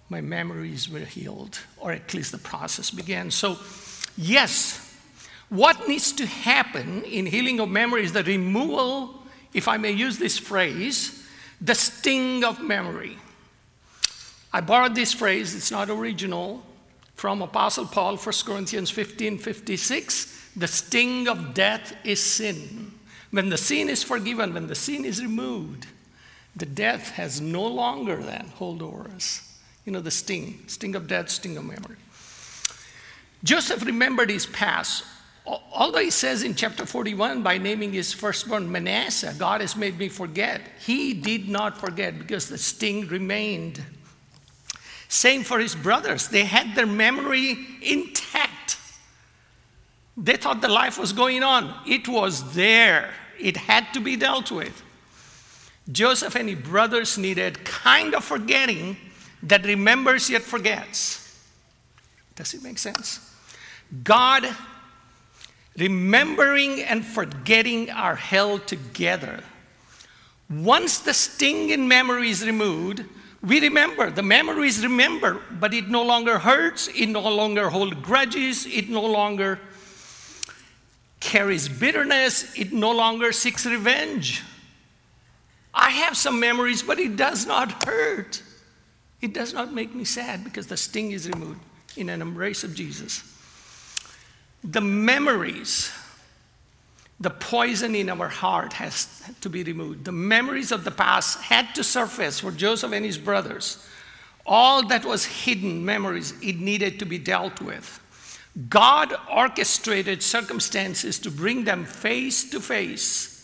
my 0.09 0.21
memories 0.21 0.89
were 0.89 0.99
healed, 0.99 1.59
or 1.77 1.91
at 1.91 2.13
least 2.13 2.31
the 2.31 2.37
process 2.37 2.91
began. 2.91 3.31
So, 3.31 3.57
yes, 4.15 4.81
what 5.49 5.87
needs 5.87 6.11
to 6.13 6.25
happen 6.25 7.03
in 7.03 7.25
healing 7.25 7.59
of 7.59 7.69
memory 7.69 8.03
is 8.03 8.13
the 8.13 8.23
removal, 8.23 9.23
if 9.53 9.67
I 9.67 9.77
may 9.77 9.91
use 9.91 10.17
this 10.17 10.37
phrase, 10.37 11.27
the 11.59 11.75
sting 11.75 12.43
of 12.43 12.61
memory. 12.61 13.17
I 14.53 14.61
borrowed 14.61 14.95
this 14.95 15.13
phrase, 15.13 15.55
it's 15.55 15.71
not 15.71 15.89
original, 15.89 16.63
from 17.15 17.41
Apostle 17.41 17.85
Paul, 17.85 18.17
1 18.17 18.33
Corinthians 18.45 18.89
15 18.89 19.37
56. 19.37 20.51
The 20.55 20.67
sting 20.67 21.27
of 21.27 21.53
death 21.53 21.95
is 22.03 22.21
sin. 22.21 22.93
When 23.31 23.49
the 23.49 23.57
sin 23.57 23.89
is 23.89 24.03
forgiven, 24.03 24.53
when 24.53 24.67
the 24.67 24.75
sin 24.75 25.03
is 25.03 25.21
removed, 25.21 25.87
the 26.55 26.65
death 26.65 27.11
has 27.11 27.41
no 27.41 27.65
longer 27.65 28.15
then 28.15 28.51
hold 28.55 28.81
over 28.81 29.09
us. 29.09 29.41
You 29.83 29.91
know, 29.91 29.99
the 29.99 30.11
sting, 30.11 30.63
sting 30.67 30.95
of 30.95 31.07
death, 31.07 31.29
sting 31.29 31.57
of 31.57 31.65
memory. 31.65 31.97
Joseph 33.43 33.85
remembered 33.85 34.29
his 34.29 34.45
past. 34.45 35.03
Although 35.45 35.99
he 35.99 36.09
says 36.09 36.41
in 36.41 36.55
chapter 36.55 36.85
41, 36.85 37.43
by 37.43 37.59
naming 37.59 37.93
his 37.93 38.13
firstborn 38.13 38.71
Manasseh, 38.71 39.35
God 39.37 39.61
has 39.61 39.75
made 39.75 39.99
me 39.99 40.09
forget, 40.09 40.61
he 40.83 41.13
did 41.13 41.47
not 41.47 41.77
forget 41.77 42.17
because 42.17 42.49
the 42.49 42.57
sting 42.57 43.07
remained. 43.07 43.83
Same 45.07 45.43
for 45.43 45.59
his 45.59 45.75
brothers. 45.75 46.27
They 46.27 46.45
had 46.45 46.75
their 46.75 46.85
memory 46.85 47.57
intact. 47.81 48.77
They 50.17 50.37
thought 50.37 50.61
the 50.61 50.69
life 50.69 50.97
was 50.97 51.13
going 51.13 51.43
on. 51.43 51.73
It 51.85 52.07
was 52.07 52.53
there, 52.53 53.13
it 53.39 53.57
had 53.57 53.93
to 53.93 53.99
be 53.99 54.15
dealt 54.15 54.51
with. 54.51 54.81
Joseph 55.91 56.35
and 56.35 56.49
his 56.49 56.59
brothers 56.59 57.17
needed 57.17 57.63
kind 57.63 58.15
of 58.15 58.23
forgetting 58.23 58.97
that 59.43 59.65
remembers 59.65 60.29
yet 60.29 60.41
forgets. 60.41 61.21
Does 62.35 62.53
it 62.53 62.63
make 62.63 62.79
sense? 62.79 63.19
God, 64.03 64.47
remembering 65.77 66.81
and 66.81 67.05
forgetting 67.05 67.91
are 67.91 68.15
held 68.15 68.67
together. 68.67 69.41
Once 70.49 70.99
the 70.99 71.13
sting 71.13 71.69
in 71.69 71.87
memory 71.87 72.29
is 72.29 72.45
removed, 72.45 73.03
we 73.45 73.59
remember. 73.61 74.09
The 74.09 74.23
memories 74.23 74.83
remember, 74.83 75.39
but 75.51 75.73
it 75.73 75.87
no 75.87 76.03
longer 76.03 76.39
hurts, 76.39 76.87
it 76.87 77.07
no 77.07 77.21
longer 77.21 77.69
holds 77.69 77.95
grudges, 77.95 78.65
it 78.65 78.89
no 78.89 79.05
longer 79.05 79.59
carries 81.19 81.69
bitterness, 81.69 82.57
it 82.57 82.71
no 82.71 82.91
longer 82.91 83.31
seeks 83.31 83.65
revenge. 83.65 84.43
I 85.73 85.89
have 85.89 86.15
some 86.15 86.39
memories, 86.39 86.81
but 86.81 86.99
it 86.99 87.15
does 87.17 87.45
not 87.45 87.83
hurt. 87.83 88.41
It 89.21 89.33
does 89.33 89.53
not 89.53 89.73
make 89.73 89.93
me 89.93 90.05
sad 90.05 90.43
because 90.43 90.67
the 90.67 90.77
sting 90.77 91.11
is 91.11 91.29
removed 91.29 91.59
in 91.97 92.09
an 92.09 92.21
embrace 92.21 92.63
of 92.63 92.73
Jesus. 92.73 93.23
The 94.63 94.81
memories, 94.81 95.91
the 97.19 97.29
poison 97.29 97.95
in 97.95 98.09
our 98.09 98.27
heart 98.27 98.73
has 98.73 99.23
to 99.41 99.49
be 99.49 99.63
removed. 99.63 100.05
The 100.05 100.11
memories 100.11 100.71
of 100.71 100.83
the 100.83 100.91
past 100.91 101.39
had 101.41 101.73
to 101.75 101.83
surface 101.83 102.41
for 102.41 102.51
Joseph 102.51 102.91
and 102.91 103.05
his 103.05 103.17
brothers. 103.17 103.87
All 104.45 104.85
that 104.87 105.05
was 105.05 105.25
hidden 105.25 105.85
memories, 105.85 106.33
it 106.41 106.59
needed 106.59 106.99
to 106.99 107.05
be 107.05 107.17
dealt 107.17 107.61
with. 107.61 107.99
God 108.69 109.13
orchestrated 109.31 110.21
circumstances 110.21 111.19
to 111.19 111.31
bring 111.31 111.63
them 111.63 111.85
face 111.85 112.49
to 112.51 112.59
face 112.59 113.35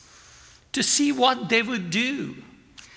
to 0.74 0.84
see 0.84 1.12
what 1.12 1.50
they 1.50 1.62
would 1.62 1.90
do, 1.90 2.36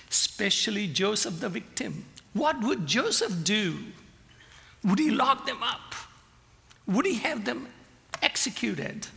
especially 0.09 0.87
Joseph, 0.87 1.39
the 1.39 1.49
victim. 1.49 2.05
What 2.33 2.61
would 2.61 2.87
Joseph 2.87 3.43
do? 3.43 3.77
Would 4.83 4.99
he 4.99 5.09
lock 5.09 5.45
them 5.45 5.61
up? 5.61 5.95
Would 6.87 7.05
he 7.05 7.15
have 7.15 7.43
them 7.45 7.67
executed? 8.21 9.07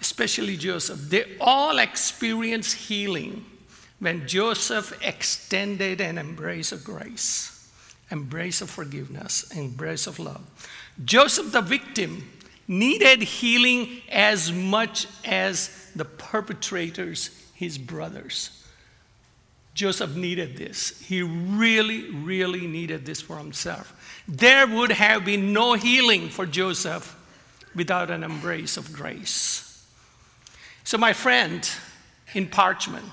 Especially 0.00 0.56
Joseph. 0.56 0.98
They 1.10 1.36
all 1.40 1.78
experienced 1.78 2.74
healing 2.74 3.44
when 3.98 4.26
Joseph 4.26 4.98
extended 5.04 6.00
an 6.00 6.16
embrace 6.16 6.72
of 6.72 6.82
grace, 6.84 7.68
embrace 8.10 8.62
of 8.62 8.70
forgiveness, 8.70 9.50
embrace 9.54 10.06
of 10.06 10.18
love. 10.18 10.42
Joseph, 11.04 11.52
the 11.52 11.60
victim, 11.60 12.30
needed 12.66 13.22
healing 13.22 14.00
as 14.10 14.52
much 14.52 15.06
as 15.24 15.90
the 15.94 16.04
perpetrators, 16.04 17.30
his 17.54 17.76
brothers. 17.76 18.56
Joseph 19.74 20.16
needed 20.16 20.56
this. 20.56 20.98
He 21.00 21.22
really, 21.22 22.10
really 22.10 22.66
needed 22.66 23.06
this 23.06 23.20
for 23.20 23.36
himself. 23.36 24.22
There 24.26 24.66
would 24.66 24.92
have 24.92 25.24
been 25.24 25.52
no 25.52 25.74
healing 25.74 26.28
for 26.28 26.46
Joseph 26.46 27.16
without 27.74 28.10
an 28.10 28.24
embrace 28.24 28.76
of 28.76 28.92
grace. 28.92 29.69
So, 30.84 30.98
my 30.98 31.12
friend 31.12 31.68
in 32.34 32.48
Parchman, 32.48 33.04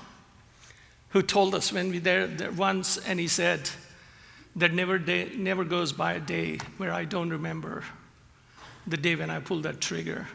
who 1.10 1.21
told 1.21 1.56
us 1.56 1.71
when 1.71 1.89
we 1.89 1.99
there, 1.99 2.27
there 2.27 2.51
once, 2.51 2.97
and 2.97 3.19
he 3.19 3.27
said, 3.27 3.69
There 4.56 4.69
never, 4.69 4.97
day, 4.97 5.32
never 5.36 5.63
goes 5.63 5.91
by 5.91 6.13
a 6.13 6.19
day 6.19 6.60
where 6.77 6.91
I 6.91 7.06
don't 7.06 7.30
remember 7.30 7.84
the 8.86 8.97
day 8.97 9.15
when 9.15 9.30
I 9.30 9.39
pulled 9.39 9.63
that 9.63 9.82
trigger. 9.82 10.27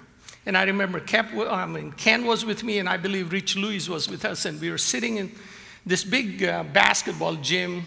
And 0.45 0.57
I 0.57 0.65
remember 0.65 1.01
Cap, 1.01 1.31
I 1.35 1.67
mean, 1.67 1.93
Ken 1.93 2.27
was 2.27 2.45
with 2.45 2.65
me, 2.65 2.79
and 2.79 2.89
I 2.89 2.97
believe 2.97 3.33
Rich 3.33 3.57
Lewis 3.57 3.89
was 3.89 4.09
with 4.09 4.25
us, 4.25 4.45
and 4.45 4.61
we 4.61 4.71
were 4.71 4.79
sitting 4.79 5.17
in 5.17 5.33
this 5.87 6.05
big 6.05 6.43
uh, 6.43 6.65
basketball 6.65 7.37
gym, 7.37 7.85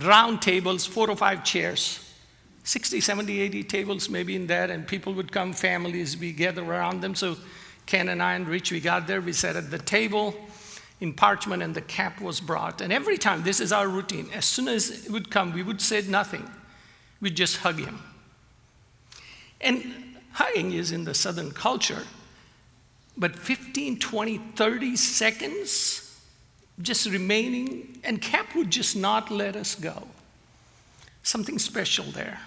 round 0.00 0.42
tables, 0.42 0.86
four 0.86 1.10
or 1.10 1.16
five 1.16 1.44
chairs, 1.44 1.98
60, 2.64 3.00
70, 3.00 3.40
80 3.40 3.64
tables 3.64 4.08
maybe 4.08 4.36
in 4.36 4.46
there, 4.46 4.70
and 4.70 4.86
people 4.86 5.12
would 5.14 5.32
come, 5.32 5.52
families, 5.52 6.16
we 6.16 6.32
gather 6.32 6.64
around 6.64 7.00
them. 7.00 7.14
So 7.14 7.36
Ken 7.86 8.08
and 8.08 8.22
I 8.22 8.34
and 8.34 8.48
Rich, 8.48 8.72
we 8.72 8.80
got 8.80 9.06
there, 9.06 9.20
we 9.20 9.32
sat 9.32 9.56
at 9.56 9.70
the 9.70 9.78
table 9.78 10.34
in 11.00 11.12
Parchman, 11.12 11.62
and 11.62 11.74
the 11.74 11.80
cap 11.80 12.20
was 12.20 12.40
brought. 12.40 12.80
And 12.80 12.92
every 12.92 13.18
time, 13.18 13.42
this 13.42 13.60
is 13.60 13.72
our 13.72 13.88
routine, 13.88 14.28
as 14.32 14.44
soon 14.44 14.68
as 14.68 15.06
it 15.06 15.10
would 15.10 15.30
come, 15.30 15.52
we 15.52 15.62
would 15.62 15.80
say 15.80 16.02
nothing. 16.02 16.48
We'd 17.20 17.36
just 17.36 17.58
hug 17.58 17.78
him. 17.78 18.00
And 19.60 20.12
Hugging 20.32 20.72
is 20.72 20.92
in 20.92 21.04
the 21.04 21.14
Southern 21.14 21.50
culture, 21.50 22.04
but 23.16 23.36
15, 23.36 23.98
20, 23.98 24.38
30 24.56 24.96
seconds 24.96 26.02
just 26.80 27.06
remaining, 27.06 27.98
and 28.02 28.20
Cap 28.20 28.54
would 28.54 28.70
just 28.70 28.96
not 28.96 29.30
let 29.30 29.56
us 29.56 29.74
go. 29.74 30.08
Something 31.22 31.58
special 31.58 32.06
there. 32.06 32.40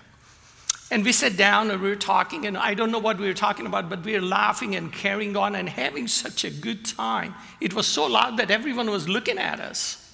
And 0.92 1.04
we 1.04 1.12
sat 1.12 1.36
down 1.36 1.72
and 1.72 1.82
we 1.82 1.90
were 1.90 1.96
talking, 1.96 2.46
and 2.46 2.56
I 2.56 2.76
don't 2.76 2.92
know 2.92 3.00
what 3.00 3.18
we 3.18 3.26
were 3.26 3.34
talking 3.34 3.66
about, 3.66 3.90
but 3.90 4.04
we 4.04 4.14
were 4.14 4.22
laughing 4.22 4.76
and 4.76 4.94
carrying 4.94 5.36
on 5.36 5.56
and 5.56 5.68
having 5.68 6.08
such 6.08 6.44
a 6.44 6.52
good 6.52 6.86
time. 6.86 7.34
It 7.60 7.74
was 7.74 7.88
so 7.88 8.06
loud 8.06 8.38
that 8.38 8.52
everyone 8.52 8.92
was 8.92 9.10
looking 9.10 9.40
at 9.40 9.60
us. 9.60 10.14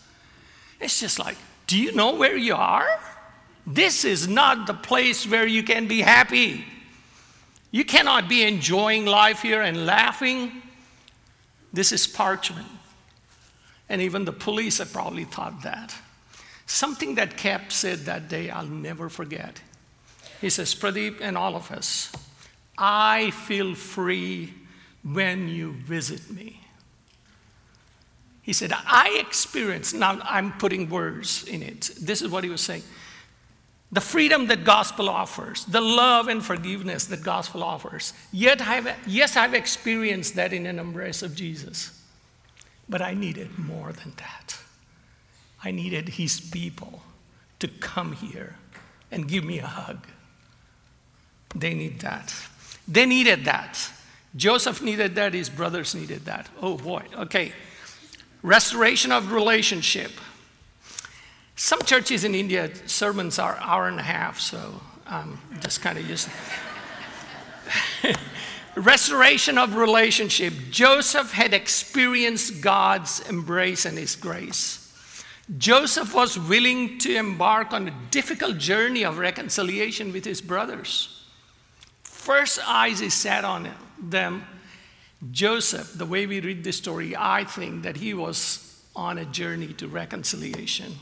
It's 0.79 0.99
just 0.99 1.19
like, 1.19 1.37
do 1.67 1.77
you 1.77 1.91
know 1.91 2.15
where 2.15 2.37
you 2.37 2.55
are? 2.55 2.87
This 3.67 4.05
is 4.05 4.27
not 4.27 4.65
the 4.65 4.73
place 4.73 5.27
where 5.27 5.45
you 5.45 5.61
can 5.61 5.87
be 5.87 6.01
happy. 6.01 6.65
You 7.69 7.85
cannot 7.85 8.27
be 8.27 8.43
enjoying 8.43 9.05
life 9.05 9.41
here 9.41 9.61
and 9.61 9.85
laughing. 9.85 10.61
This 11.73 11.91
is 11.91 12.07
Parchman. 12.07 12.65
And 13.87 14.01
even 14.01 14.25
the 14.25 14.31
police 14.31 14.77
had 14.77 14.91
probably 14.91 15.25
thought 15.25 15.63
that. 15.63 15.93
Something 16.65 17.15
that 17.15 17.35
Cap 17.35 17.71
said 17.71 17.99
that 18.05 18.29
day, 18.29 18.49
I'll 18.49 18.65
never 18.65 19.09
forget. 19.09 19.61
He 20.41 20.49
says, 20.49 20.73
Pradeep 20.73 21.21
and 21.21 21.37
all 21.37 21.55
of 21.55 21.71
us, 21.71 22.11
I 22.77 23.29
feel 23.29 23.75
free 23.75 24.53
when 25.03 25.47
you 25.47 25.73
visit 25.73 26.31
me. 26.31 26.61
He 28.41 28.53
said, 28.53 28.73
I 28.73 29.17
experience, 29.19 29.93
now 29.93 30.19
I'm 30.23 30.51
putting 30.53 30.89
words 30.89 31.43
in 31.43 31.61
it. 31.61 31.91
This 32.01 32.23
is 32.23 32.29
what 32.29 32.43
he 32.43 32.49
was 32.49 32.61
saying. 32.61 32.81
The 33.91 34.01
freedom 34.01 34.47
that 34.47 34.63
gospel 34.63 35.09
offers, 35.09 35.65
the 35.65 35.81
love 35.81 36.27
and 36.27 36.43
forgiveness 36.43 37.05
that 37.05 37.23
gospel 37.23 37.61
offers. 37.61 38.13
Yet 38.31 38.61
I've, 38.61 38.89
yes, 39.05 39.37
I've 39.37 39.53
experienced 39.53 40.35
that 40.35 40.53
in 40.53 40.65
an 40.65 40.79
embrace 40.79 41.21
of 41.21 41.35
Jesus. 41.35 42.01
But 42.89 43.01
I 43.01 43.13
needed 43.13 43.59
more 43.59 43.93
than 43.93 44.13
that. 44.17 44.57
I 45.63 45.69
needed 45.69 46.09
his 46.09 46.39
people 46.39 47.03
to 47.59 47.67
come 47.67 48.13
here 48.13 48.55
and 49.11 49.27
give 49.27 49.43
me 49.43 49.59
a 49.59 49.67
hug. 49.67 50.07
They 51.55 51.73
need 51.73 51.99
that. 51.99 52.33
They 52.87 53.05
needed 53.05 53.45
that. 53.45 53.91
Joseph 54.35 54.81
needed 54.81 55.15
that, 55.15 55.33
his 55.33 55.49
brothers 55.49 55.93
needed 55.93 56.25
that. 56.25 56.49
Oh 56.61 56.77
boy, 56.77 57.03
okay. 57.17 57.51
Restoration 58.41 59.11
of 59.11 59.31
relationship. 59.31 60.11
Some 61.55 61.81
churches 61.81 62.23
in 62.23 62.33
India, 62.33 62.71
sermons 62.87 63.37
are 63.37 63.57
hour 63.61 63.87
and 63.87 63.99
a 63.99 64.03
half, 64.03 64.39
so 64.39 64.81
I'm 65.05 65.37
just 65.59 65.81
kind 65.81 65.97
of 65.97 66.09
used. 66.09 66.29
Restoration 68.75 69.57
of 69.57 69.75
relationship. 69.75 70.53
Joseph 70.71 71.33
had 71.33 71.53
experienced 71.53 72.61
God's 72.61 73.19
embrace 73.29 73.85
and 73.85 73.97
his 73.97 74.15
grace. 74.15 74.81
Joseph 75.57 76.15
was 76.15 76.39
willing 76.39 76.97
to 76.99 77.15
embark 77.15 77.73
on 77.73 77.89
a 77.89 77.93
difficult 78.09 78.57
journey 78.57 79.03
of 79.03 79.17
reconciliation 79.17 80.13
with 80.13 80.23
his 80.23 80.41
brothers. 80.41 81.20
First 82.21 82.59
eyes 82.67 82.99
he 82.99 83.09
set 83.09 83.43
on 83.43 83.67
them. 83.99 84.43
Joseph, 85.31 85.93
the 85.97 86.05
way 86.05 86.27
we 86.27 86.39
read 86.39 86.63
this 86.63 86.77
story, 86.77 87.15
I 87.17 87.45
think 87.45 87.81
that 87.81 87.97
he 87.97 88.13
was 88.13 88.79
on 88.95 89.17
a 89.17 89.25
journey 89.25 89.73
to 89.73 89.87
reconciliation. 89.87 90.93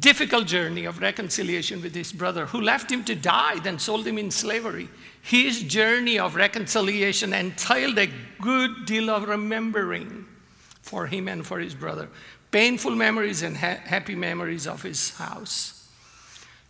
Difficult 0.00 0.46
journey 0.46 0.86
of 0.86 1.00
reconciliation 1.00 1.82
with 1.82 1.94
his 1.94 2.10
brother 2.10 2.46
who 2.46 2.62
left 2.62 2.90
him 2.90 3.04
to 3.04 3.14
die, 3.14 3.58
then 3.58 3.78
sold 3.78 4.06
him 4.06 4.16
in 4.16 4.30
slavery. 4.30 4.88
His 5.20 5.62
journey 5.62 6.18
of 6.18 6.36
reconciliation 6.36 7.34
entailed 7.34 7.98
a 7.98 8.08
good 8.40 8.86
deal 8.86 9.10
of 9.10 9.28
remembering 9.28 10.24
for 10.80 11.06
him 11.06 11.28
and 11.28 11.46
for 11.46 11.58
his 11.58 11.74
brother 11.74 12.08
painful 12.50 12.92
memories 12.92 13.42
and 13.42 13.58
ha- 13.58 13.80
happy 13.84 14.14
memories 14.14 14.66
of 14.66 14.82
his 14.82 15.10
house. 15.16 15.75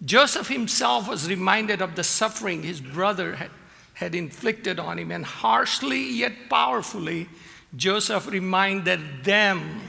Joseph 0.05 0.49
himself 0.49 1.09
was 1.09 1.29
reminded 1.29 1.81
of 1.81 1.97
the 1.97 2.05
suffering 2.05 2.63
his 2.63 2.81
brother 2.81 3.37
had, 3.37 3.51
had 3.95 4.15
inflicted 4.15 4.79
on 4.79 4.99
him, 4.99 5.11
and 5.11 5.25
harshly 5.25 6.11
yet 6.11 6.33
powerfully, 6.51 7.29
Joseph 7.75 8.27
reminded 8.27 9.25
them 9.25 9.81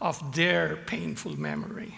of 0.00 0.34
their 0.34 0.76
painful 0.76 1.38
memory. 1.38 1.94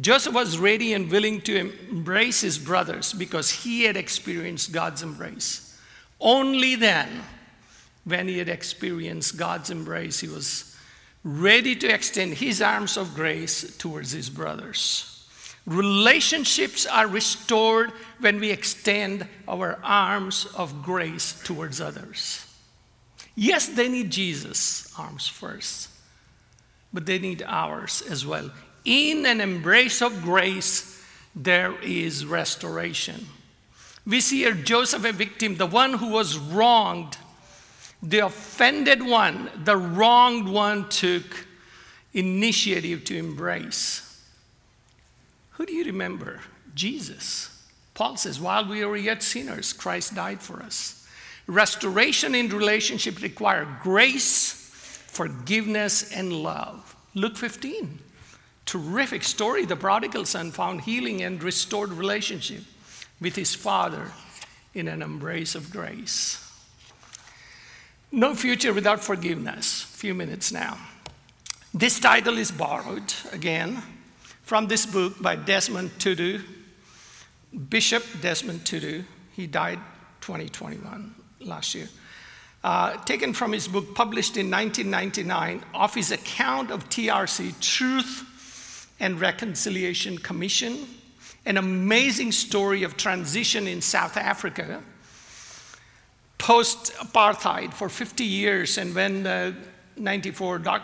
Joseph 0.00 0.34
was 0.34 0.56
ready 0.56 0.94
and 0.94 1.10
willing 1.10 1.40
to 1.42 1.58
embrace 1.58 2.40
his 2.40 2.58
brothers 2.58 3.12
because 3.12 3.50
he 3.50 3.82
had 3.82 3.96
experienced 3.96 4.72
God's 4.72 5.02
embrace. 5.02 5.78
Only 6.20 6.76
then, 6.76 7.24
when 8.04 8.28
he 8.28 8.38
had 8.38 8.48
experienced 8.48 9.36
God's 9.36 9.68
embrace, 9.68 10.20
he 10.20 10.28
was 10.28 10.69
ready 11.22 11.76
to 11.76 11.92
extend 11.92 12.34
his 12.34 12.62
arms 12.62 12.96
of 12.96 13.14
grace 13.14 13.76
towards 13.76 14.12
his 14.12 14.30
brothers. 14.30 15.26
Relationships 15.66 16.86
are 16.86 17.06
restored 17.06 17.92
when 18.18 18.40
we 18.40 18.50
extend 18.50 19.26
our 19.46 19.78
arms 19.82 20.46
of 20.56 20.82
grace 20.82 21.40
towards 21.44 21.80
others. 21.80 22.46
Yes, 23.36 23.68
they 23.68 23.88
need 23.88 24.10
Jesus' 24.10 24.92
arms 24.98 25.28
first, 25.28 25.88
but 26.92 27.06
they 27.06 27.18
need 27.18 27.42
ours 27.46 28.02
as 28.08 28.26
well. 28.26 28.50
In 28.84 29.26
an 29.26 29.40
embrace 29.40 30.00
of 30.02 30.22
grace, 30.22 31.04
there 31.34 31.78
is 31.82 32.24
restoration. 32.24 33.26
We 34.06 34.20
see 34.20 34.38
here 34.38 34.54
Joseph, 34.54 35.04
a 35.04 35.12
victim, 35.12 35.56
the 35.56 35.66
one 35.66 35.94
who 35.94 36.08
was 36.08 36.38
wronged 36.38 37.16
the 38.02 38.20
offended 38.20 39.02
one, 39.02 39.50
the 39.64 39.76
wronged 39.76 40.48
one, 40.48 40.88
took 40.88 41.46
initiative 42.12 43.04
to 43.04 43.16
embrace. 43.16 44.06
Who 45.52 45.66
do 45.66 45.74
you 45.74 45.84
remember? 45.84 46.40
Jesus. 46.74 47.56
Paul 47.94 48.16
says, 48.16 48.40
while 48.40 48.66
we 48.66 48.84
were 48.84 48.96
yet 48.96 49.22
sinners, 49.22 49.72
Christ 49.72 50.14
died 50.14 50.40
for 50.40 50.62
us. 50.62 51.06
Restoration 51.46 52.34
in 52.34 52.48
relationship 52.48 53.20
requires 53.20 53.68
grace, 53.82 54.52
forgiveness, 55.08 56.10
and 56.12 56.32
love. 56.32 56.96
Luke 57.14 57.36
15. 57.36 57.98
Terrific 58.64 59.24
story. 59.24 59.66
The 59.66 59.76
prodigal 59.76 60.24
son 60.24 60.52
found 60.52 60.82
healing 60.82 61.22
and 61.22 61.42
restored 61.42 61.92
relationship 61.92 62.62
with 63.20 63.36
his 63.36 63.54
father 63.54 64.12
in 64.72 64.88
an 64.88 65.02
embrace 65.02 65.54
of 65.54 65.70
grace. 65.70 66.49
No 68.12 68.34
Future 68.34 68.72
Without 68.72 68.98
Forgiveness. 69.04 69.82
Few 69.82 70.14
minutes 70.14 70.50
now. 70.50 70.78
This 71.72 72.00
title 72.00 72.38
is 72.38 72.50
borrowed 72.50 73.14
again 73.30 73.80
from 74.42 74.66
this 74.66 74.84
book 74.84 75.22
by 75.22 75.36
Desmond 75.36 75.92
Tutu, 76.00 76.40
Bishop 77.68 78.02
Desmond 78.20 78.66
Tutu. 78.66 79.04
He 79.36 79.46
died 79.46 79.78
2021 80.22 81.14
last 81.42 81.72
year. 81.76 81.88
Uh, 82.64 82.96
taken 83.04 83.32
from 83.32 83.52
his 83.52 83.68
book 83.68 83.94
published 83.94 84.36
in 84.36 84.50
1999 84.50 85.64
of 85.72 85.94
his 85.94 86.10
account 86.10 86.72
of 86.72 86.88
TRC, 86.88 87.60
Truth 87.60 88.88
and 88.98 89.20
Reconciliation 89.20 90.18
Commission, 90.18 90.88
an 91.46 91.56
amazing 91.56 92.32
story 92.32 92.82
of 92.82 92.96
transition 92.96 93.68
in 93.68 93.80
South 93.80 94.16
Africa 94.16 94.82
post 96.40 96.92
apartheid 96.94 97.72
for 97.72 97.88
50 97.88 98.24
years, 98.24 98.78
and 98.78 98.94
when 98.94 99.26
uh, 99.26 99.52
94, 99.96 100.58
Doc, 100.58 100.82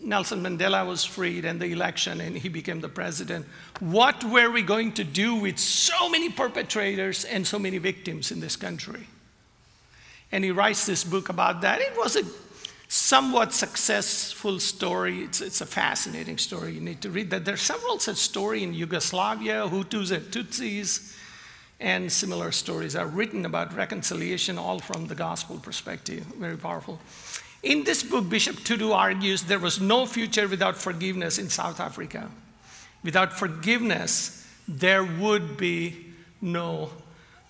Nelson 0.00 0.42
Mandela 0.42 0.86
was 0.86 1.04
freed 1.04 1.44
and 1.44 1.60
the 1.60 1.66
election, 1.66 2.20
and 2.20 2.36
he 2.36 2.48
became 2.48 2.80
the 2.80 2.88
president. 2.88 3.46
What 3.80 4.24
were 4.24 4.50
we 4.50 4.62
going 4.62 4.92
to 4.92 5.04
do 5.04 5.34
with 5.36 5.58
so 5.58 6.08
many 6.08 6.30
perpetrators 6.30 7.24
and 7.24 7.46
so 7.46 7.58
many 7.58 7.78
victims 7.78 8.32
in 8.32 8.40
this 8.40 8.56
country? 8.56 9.06
And 10.32 10.42
he 10.42 10.50
writes 10.50 10.86
this 10.86 11.04
book 11.04 11.28
about 11.28 11.60
that. 11.60 11.80
It 11.80 11.96
was 11.96 12.16
a 12.16 12.22
somewhat 12.88 13.52
successful 13.52 14.58
story. 14.58 15.22
It's, 15.22 15.40
it's 15.40 15.60
a 15.60 15.66
fascinating 15.66 16.38
story. 16.38 16.72
You 16.72 16.80
need 16.80 17.02
to 17.02 17.10
read 17.10 17.30
that. 17.30 17.44
There 17.44 17.54
are 17.54 17.58
several 17.58 17.98
such 17.98 18.16
stories 18.16 18.62
in 18.62 18.74
Yugoslavia, 18.74 19.68
Hutus 19.68 20.12
and 20.12 20.24
Tutsis 20.26 21.14
and 21.78 22.10
similar 22.10 22.52
stories 22.52 22.96
are 22.96 23.06
written 23.06 23.44
about 23.44 23.76
reconciliation, 23.76 24.58
all 24.58 24.78
from 24.78 25.06
the 25.06 25.14
gospel 25.14 25.58
perspective. 25.58 26.24
Very 26.38 26.56
powerful. 26.56 26.98
In 27.62 27.84
this 27.84 28.02
book, 28.02 28.28
Bishop 28.28 28.56
Tutu 28.64 28.92
argues 28.92 29.42
there 29.42 29.58
was 29.58 29.80
no 29.80 30.06
future 30.06 30.48
without 30.48 30.76
forgiveness 30.76 31.38
in 31.38 31.50
South 31.50 31.80
Africa. 31.80 32.30
Without 33.02 33.32
forgiveness, 33.32 34.46
there 34.68 35.04
would 35.04 35.56
be 35.56 36.14
no 36.40 36.90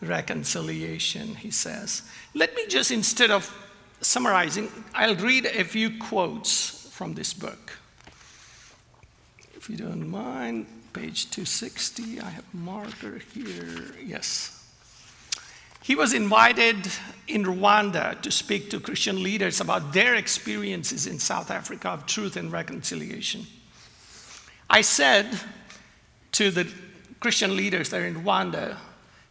reconciliation, 0.00 1.34
he 1.36 1.50
says. 1.50 2.02
Let 2.34 2.54
me 2.54 2.66
just, 2.66 2.90
instead 2.90 3.30
of 3.30 3.52
summarizing, 4.00 4.70
I'll 4.94 5.16
read 5.16 5.46
a 5.46 5.64
few 5.64 5.98
quotes 5.98 6.88
from 6.90 7.14
this 7.14 7.32
book. 7.32 7.78
If 9.54 9.70
you 9.70 9.76
don't 9.76 10.08
mind 10.08 10.66
page 10.96 11.30
260. 11.30 12.20
I 12.20 12.30
have 12.30 12.44
a 12.54 12.56
marker 12.56 13.20
here. 13.34 13.84
Yes. 14.02 14.52
He 15.82 15.94
was 15.94 16.14
invited 16.14 16.90
in 17.28 17.44
Rwanda 17.44 18.20
to 18.22 18.30
speak 18.30 18.70
to 18.70 18.80
Christian 18.80 19.22
leaders 19.22 19.60
about 19.60 19.92
their 19.92 20.14
experiences 20.14 21.06
in 21.06 21.18
South 21.18 21.50
Africa 21.50 21.90
of 21.90 22.06
truth 22.06 22.34
and 22.36 22.50
reconciliation. 22.50 23.46
I 24.70 24.80
said 24.80 25.38
to 26.32 26.50
the 26.50 26.66
Christian 27.20 27.56
leaders 27.56 27.90
there 27.90 28.06
in 28.06 28.24
Rwanda, 28.24 28.78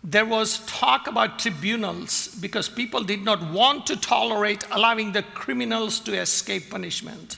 there 0.04 0.26
was 0.26 0.60
talk 0.68 1.08
about 1.08 1.40
tribunals 1.40 2.28
because 2.40 2.70
people 2.70 3.04
did 3.04 3.24
not 3.24 3.52
want 3.52 3.88
to 3.88 3.98
tolerate 3.98 4.64
allowing 4.70 5.14
the 5.14 5.24
criminals 5.24 6.00
to 6.02 6.16
escape 6.16 6.70
punishment. 6.70 7.38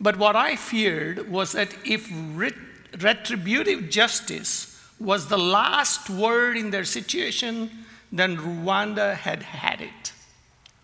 But 0.00 0.18
what 0.18 0.34
I 0.34 0.56
feared 0.56 1.30
was 1.30 1.52
that 1.52 1.72
if 1.84 2.10
writ- 2.34 2.69
retributive 2.98 3.90
justice 3.90 4.78
was 4.98 5.28
the 5.28 5.38
last 5.38 6.10
word 6.10 6.56
in 6.56 6.70
their 6.70 6.84
situation, 6.84 7.70
then 8.12 8.36
Rwanda 8.36 9.14
had 9.14 9.42
had 9.42 9.80
it. 9.80 10.12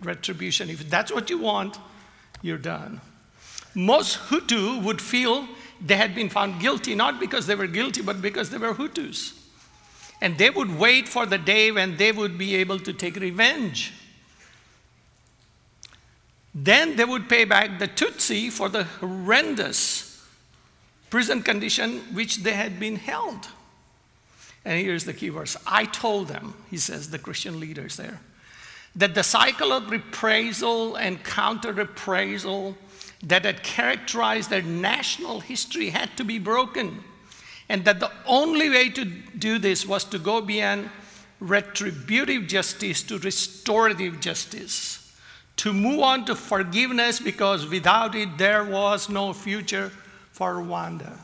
Retribution. 0.00 0.70
If 0.70 0.88
that's 0.88 1.12
what 1.12 1.30
you 1.30 1.38
want, 1.38 1.78
you're 2.42 2.58
done. 2.58 3.00
Most 3.74 4.18
Hutu 4.30 4.82
would 4.82 5.02
feel 5.02 5.46
they 5.84 5.96
had 5.96 6.14
been 6.14 6.30
found 6.30 6.60
guilty, 6.60 6.94
not 6.94 7.20
because 7.20 7.46
they 7.46 7.54
were 7.54 7.66
guilty, 7.66 8.00
but 8.02 8.22
because 8.22 8.50
they 8.50 8.58
were 8.58 8.74
Hutus. 8.74 9.34
And 10.22 10.38
they 10.38 10.48
would 10.48 10.78
wait 10.78 11.08
for 11.08 11.26
the 11.26 11.36
day 11.36 11.70
when 11.70 11.98
they 11.98 12.12
would 12.12 12.38
be 12.38 12.56
able 12.56 12.78
to 12.80 12.92
take 12.92 13.16
revenge. 13.16 13.92
Then 16.54 16.96
they 16.96 17.04
would 17.04 17.28
pay 17.28 17.44
back 17.44 17.78
the 17.78 17.88
Tutsi 17.88 18.50
for 18.50 18.70
the 18.70 18.84
horrendous 18.84 20.05
prison 21.10 21.42
condition 21.42 21.98
which 22.14 22.38
they 22.38 22.52
had 22.52 22.78
been 22.80 22.96
held. 22.96 23.48
And 24.64 24.80
here's 24.80 25.04
the 25.04 25.12
key 25.12 25.28
verse 25.28 25.56
I 25.66 25.84
told 25.84 26.28
them, 26.28 26.54
he 26.70 26.76
says, 26.76 27.10
the 27.10 27.18
Christian 27.18 27.60
leaders 27.60 27.96
there, 27.96 28.20
that 28.94 29.14
the 29.14 29.22
cycle 29.22 29.72
of 29.72 29.90
reprisal 29.90 30.96
and 30.96 31.22
counter 31.22 31.72
reprisal 31.72 32.76
that 33.22 33.44
had 33.44 33.62
characterized 33.62 34.50
their 34.50 34.62
national 34.62 35.40
history 35.40 35.90
had 35.90 36.16
to 36.16 36.24
be 36.24 36.38
broken. 36.38 37.02
And 37.68 37.84
that 37.84 37.98
the 38.00 38.12
only 38.26 38.70
way 38.70 38.90
to 38.90 39.04
do 39.04 39.58
this 39.58 39.86
was 39.86 40.04
to 40.04 40.18
go 40.18 40.40
beyond 40.40 40.88
retributive 41.40 42.46
justice 42.46 43.02
to 43.02 43.18
restorative 43.18 44.20
justice 44.20 45.02
to 45.56 45.72
move 45.72 46.00
on 46.00 46.24
to 46.26 46.34
forgiveness 46.34 47.18
because 47.18 47.66
without 47.66 48.14
it 48.14 48.38
there 48.38 48.64
was 48.64 49.08
no 49.08 49.32
future 49.32 49.90
for 50.36 50.56
Rwanda. 50.56 51.16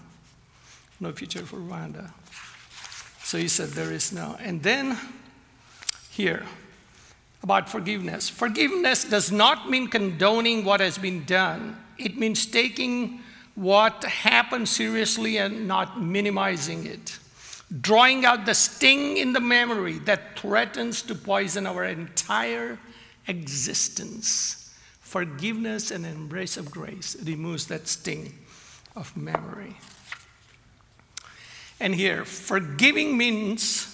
No 0.98 1.12
future 1.12 1.44
for 1.44 1.58
Rwanda. 1.58 2.08
So 3.22 3.36
he 3.36 3.46
said, 3.46 3.68
There 3.68 3.92
is 3.92 4.10
no. 4.10 4.36
And 4.40 4.62
then 4.62 4.96
here, 6.08 6.44
about 7.42 7.68
forgiveness. 7.68 8.30
Forgiveness 8.30 9.04
does 9.04 9.30
not 9.30 9.68
mean 9.68 9.88
condoning 9.88 10.64
what 10.64 10.80
has 10.80 10.96
been 10.96 11.26
done, 11.26 11.76
it 11.98 12.16
means 12.16 12.46
taking 12.46 13.20
what 13.54 14.02
happened 14.04 14.66
seriously 14.66 15.36
and 15.36 15.68
not 15.68 16.00
minimizing 16.00 16.86
it. 16.86 17.18
Drawing 17.82 18.24
out 18.24 18.46
the 18.46 18.54
sting 18.54 19.18
in 19.18 19.34
the 19.34 19.40
memory 19.40 19.98
that 20.00 20.38
threatens 20.38 21.02
to 21.02 21.14
poison 21.14 21.66
our 21.66 21.84
entire 21.84 22.78
existence. 23.28 24.74
Forgiveness 25.00 25.90
and 25.90 26.06
embrace 26.06 26.56
of 26.56 26.70
grace 26.70 27.14
removes 27.22 27.66
that 27.66 27.88
sting 27.88 28.38
of 28.94 29.16
memory. 29.16 29.76
And 31.80 31.94
here, 31.94 32.24
forgiving 32.24 33.16
means 33.16 33.88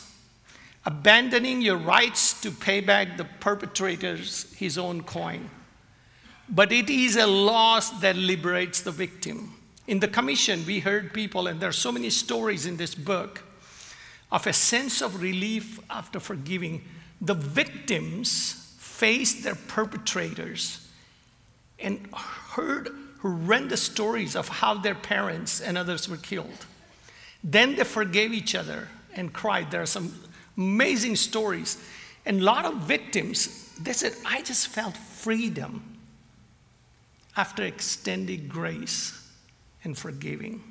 abandoning 0.84 1.60
your 1.62 1.76
rights 1.76 2.40
to 2.40 2.50
pay 2.50 2.80
back 2.80 3.16
the 3.16 3.24
perpetrators 3.24 4.52
his 4.54 4.78
own 4.78 5.02
coin. 5.02 5.50
But 6.48 6.72
it 6.72 6.88
is 6.88 7.16
a 7.16 7.26
loss 7.26 7.90
that 8.00 8.16
liberates 8.16 8.80
the 8.80 8.90
victim. 8.90 9.54
In 9.86 10.00
the 10.00 10.08
commission, 10.08 10.64
we 10.66 10.80
heard 10.80 11.12
people, 11.14 11.46
and 11.46 11.60
there 11.60 11.68
are 11.68 11.72
so 11.72 11.92
many 11.92 12.10
stories 12.10 12.66
in 12.66 12.76
this 12.76 12.94
book, 12.94 13.42
of 14.30 14.46
a 14.46 14.52
sense 14.52 15.00
of 15.00 15.22
relief 15.22 15.80
after 15.88 16.20
forgiving. 16.20 16.84
The 17.20 17.34
victims 17.34 18.74
faced 18.78 19.44
their 19.44 19.54
perpetrators 19.54 20.86
and 21.78 22.06
heard 22.14 22.90
horrendous 23.20 23.82
stories 23.82 24.36
of 24.36 24.48
how 24.48 24.74
their 24.74 24.94
parents 24.94 25.60
and 25.60 25.76
others 25.76 26.08
were 26.08 26.16
killed. 26.16 26.66
Then 27.42 27.76
they 27.76 27.84
forgave 27.84 28.32
each 28.32 28.54
other 28.54 28.88
and 29.14 29.32
cried. 29.32 29.70
There 29.70 29.82
are 29.82 29.86
some 29.86 30.14
amazing 30.56 31.16
stories. 31.16 31.82
And 32.26 32.40
a 32.40 32.44
lot 32.44 32.64
of 32.64 32.74
victims, 32.76 33.72
they 33.80 33.92
said, 33.92 34.12
I 34.26 34.42
just 34.42 34.68
felt 34.68 34.96
freedom 34.96 35.98
after 37.36 37.62
extending 37.62 38.48
grace 38.48 39.28
and 39.84 39.96
forgiving. 39.96 40.62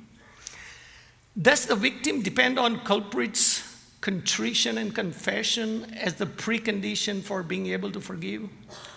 Does 1.40 1.66
the 1.66 1.76
victim 1.76 2.22
depend 2.22 2.58
on 2.58 2.80
culprits 2.80 3.64
contrition 4.00 4.78
and 4.78 4.94
confession 4.94 5.92
as 5.94 6.14
the 6.14 6.26
precondition 6.26 7.22
for 7.22 7.42
being 7.42 7.68
able 7.68 7.90
to 7.92 8.00
forgive? 8.00 8.48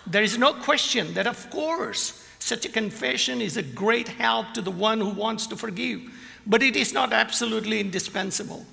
There 0.06 0.22
is 0.22 0.38
no 0.38 0.52
question 0.52 1.14
that, 1.14 1.26
of 1.26 1.50
course, 1.50 2.21
such 2.42 2.64
a 2.64 2.68
confession 2.68 3.40
is 3.40 3.56
a 3.56 3.62
great 3.62 4.08
help 4.08 4.52
to 4.54 4.62
the 4.62 4.70
one 4.70 5.00
who 5.00 5.10
wants 5.10 5.46
to 5.48 5.56
forgive, 5.56 6.02
but 6.46 6.62
it 6.62 6.76
is 6.76 6.92
not 6.92 7.12
absolutely 7.12 7.80
indispensable. 7.80 8.66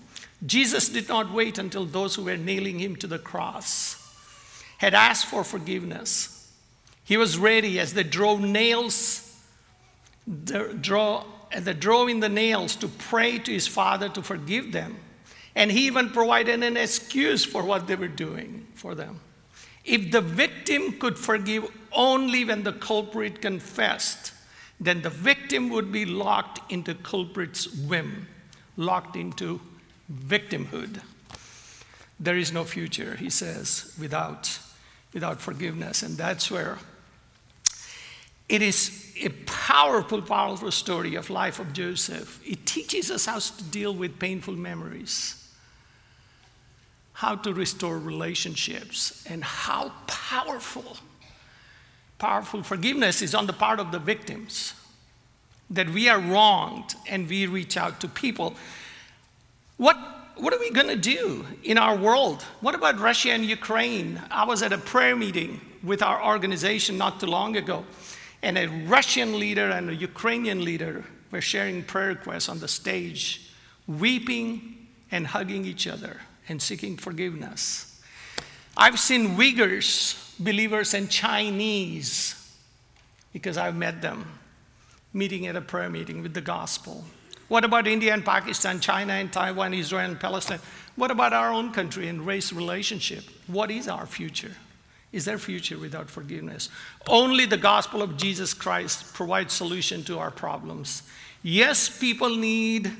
Jesus 0.45 0.89
did 0.89 1.09
not 1.09 1.31
wait 1.31 1.57
until 1.57 1.85
those 1.85 2.15
who 2.15 2.23
were 2.23 2.37
nailing 2.37 2.79
him 2.79 2.95
to 2.97 3.07
the 3.07 3.19
cross 3.19 3.95
had 4.77 4.93
asked 4.93 5.25
for 5.25 5.43
forgiveness. 5.43 6.51
He 7.03 7.17
was 7.17 7.37
ready 7.37 7.79
as 7.79 7.93
they 7.93 8.03
drove 8.03 8.39
nails, 8.39 9.35
draw, 10.81 11.25
as 11.51 11.65
they 11.65 11.73
drove 11.73 12.09
in 12.09 12.21
the 12.21 12.29
nails 12.29 12.75
to 12.77 12.87
pray 12.87 13.39
to 13.39 13.51
his 13.51 13.67
Father 13.67 14.07
to 14.09 14.21
forgive 14.21 14.71
them 14.71 14.97
and 15.55 15.71
he 15.71 15.87
even 15.87 16.09
provided 16.09 16.63
an 16.63 16.77
excuse 16.77 17.43
for 17.43 17.63
what 17.63 17.85
they 17.85 17.95
were 17.95 18.07
doing 18.07 18.65
for 18.75 18.95
them. 18.95 19.19
If 19.83 20.11
the 20.11 20.21
victim 20.21 20.93
could 20.93 21.17
forgive 21.17 21.69
only 21.91 22.45
when 22.45 22.63
the 22.63 22.73
culprit 22.73 23.41
confessed, 23.41 24.33
then 24.79 25.01
the 25.01 25.09
victim 25.09 25.69
would 25.69 25.91
be 25.91 26.05
locked 26.05 26.71
into 26.71 26.93
culprit's 26.95 27.67
whim, 27.73 28.27
locked 28.77 29.15
into 29.15 29.61
victimhood. 30.11 31.01
There 32.19 32.37
is 32.37 32.51
no 32.51 32.63
future, 32.63 33.15
he 33.15 33.29
says, 33.29 33.93
without, 33.99 34.59
without 35.13 35.41
forgiveness. 35.41 36.01
And 36.03 36.17
that's 36.17 36.49
where 36.49 36.77
it 38.47 38.61
is 38.61 39.13
a 39.21 39.29
powerful, 39.45 40.21
powerful 40.21 40.71
story 40.71 41.15
of 41.15 41.29
life 41.29 41.59
of 41.59 41.73
Joseph. 41.73 42.41
It 42.45 42.65
teaches 42.65 43.11
us 43.11 43.25
how 43.25 43.39
to 43.39 43.63
deal 43.65 43.93
with 43.93 44.19
painful 44.19 44.55
memories 44.55 45.39
how 47.19 47.35
to 47.35 47.53
restore 47.53 47.99
relationships 47.99 49.25
and 49.29 49.43
how 49.43 49.91
powerful 50.07 50.95
powerful 52.19 52.61
forgiveness 52.63 53.21
is 53.21 53.33
on 53.33 53.47
the 53.47 53.53
part 53.53 53.79
of 53.79 53.91
the 53.91 53.99
victims 53.99 54.73
that 55.69 55.89
we 55.89 56.09
are 56.09 56.19
wronged 56.19 56.95
and 57.07 57.27
we 57.27 57.47
reach 57.47 57.77
out 57.77 57.99
to 58.01 58.07
people. 58.07 58.55
What 59.77 59.97
what 60.35 60.53
are 60.53 60.59
we 60.59 60.71
going 60.71 60.87
to 60.87 60.95
do 60.95 61.45
in 61.63 61.77
our 61.77 61.97
world? 61.97 62.43
What 62.61 62.73
about 62.73 62.97
russia 62.99 63.31
and 63.31 63.43
ukraine? 63.43 64.21
I 64.31 64.45
was 64.45 64.61
at 64.61 64.71
a 64.71 64.77
prayer 64.77 65.15
meeting 65.15 65.59
with 65.83 66.01
our 66.01 66.23
organization 66.23 66.97
not 66.97 67.19
too 67.19 67.25
long 67.25 67.57
ago 67.57 67.85
and 68.41 68.57
a 68.57 68.67
russian 68.67 69.37
leader 69.37 69.69
and 69.69 69.89
a 69.89 69.95
ukrainian 69.95 70.63
leader 70.63 71.03
were 71.31 71.41
sharing 71.41 71.83
prayer 71.83 72.09
requests 72.09 72.47
on 72.47 72.59
the 72.59 72.67
stage 72.67 73.51
weeping 73.87 74.87
and 75.11 75.27
hugging 75.27 75.65
each 75.65 75.87
other 75.87 76.21
and 76.47 76.61
seeking 76.61 76.95
forgiveness. 76.97 78.01
I've 78.77 78.99
seen 78.99 79.35
Uyghurs, 79.35 80.28
believers, 80.39 80.93
and 80.93 81.09
Chinese, 81.09 82.35
because 83.33 83.57
I've 83.57 83.75
met 83.75 84.01
them, 84.01 84.25
meeting 85.13 85.47
at 85.47 85.55
a 85.55 85.61
prayer 85.61 85.89
meeting 85.89 86.21
with 86.21 86.33
the 86.33 86.41
gospel. 86.41 87.03
What 87.47 87.65
about 87.65 87.87
India 87.87 88.13
and 88.13 88.23
Pakistan, 88.23 88.79
China 88.79 89.13
and 89.13 89.33
Taiwan, 89.33 89.73
Israel 89.73 90.05
and 90.05 90.19
Palestine? 90.19 90.59
What 90.95 91.11
about 91.11 91.33
our 91.33 91.51
own 91.51 91.71
country 91.71 92.07
and 92.07 92.25
race 92.25 92.53
relationship? 92.53 93.23
What 93.47 93.71
is 93.71 93.87
our 93.87 94.05
future? 94.05 94.51
Is 95.11 95.25
there 95.25 95.39
future 95.39 95.77
without 95.77 96.09
forgiveness? 96.09 96.69
Only 97.07 97.47
the 97.47 97.57
gospel 97.57 98.03
of 98.03 98.17
Jesus 98.17 98.53
Christ 98.53 99.13
provides 99.15 99.53
solution 99.53 100.03
to 100.03 100.19
our 100.19 100.29
problems. 100.29 101.01
Yes, 101.41 101.89
people 101.89 102.35
need 102.35 102.91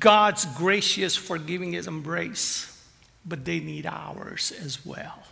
God's 0.00 0.44
gracious, 0.56 1.14
forgiving 1.14 1.74
embrace, 1.74 2.82
but 3.24 3.44
they 3.44 3.60
need 3.60 3.86
ours 3.86 4.52
as 4.60 4.84
well. 4.84 5.22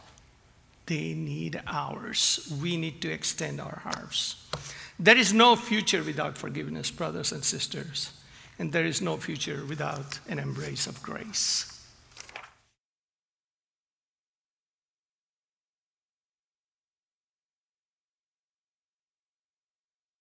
They 0.86 1.14
need 1.14 1.60
ours. 1.66 2.52
We 2.60 2.76
need 2.76 3.00
to 3.02 3.10
extend 3.10 3.60
our 3.60 3.80
hearts. 3.82 4.36
There 4.98 5.16
is 5.16 5.32
no 5.32 5.56
future 5.56 6.02
without 6.02 6.38
forgiveness, 6.38 6.90
brothers 6.90 7.32
and 7.32 7.44
sisters, 7.44 8.12
and 8.58 8.72
there 8.72 8.86
is 8.86 9.00
no 9.00 9.16
future 9.16 9.64
without 9.68 10.20
an 10.28 10.38
embrace 10.38 10.86
of 10.86 11.02
grace. 11.02 11.73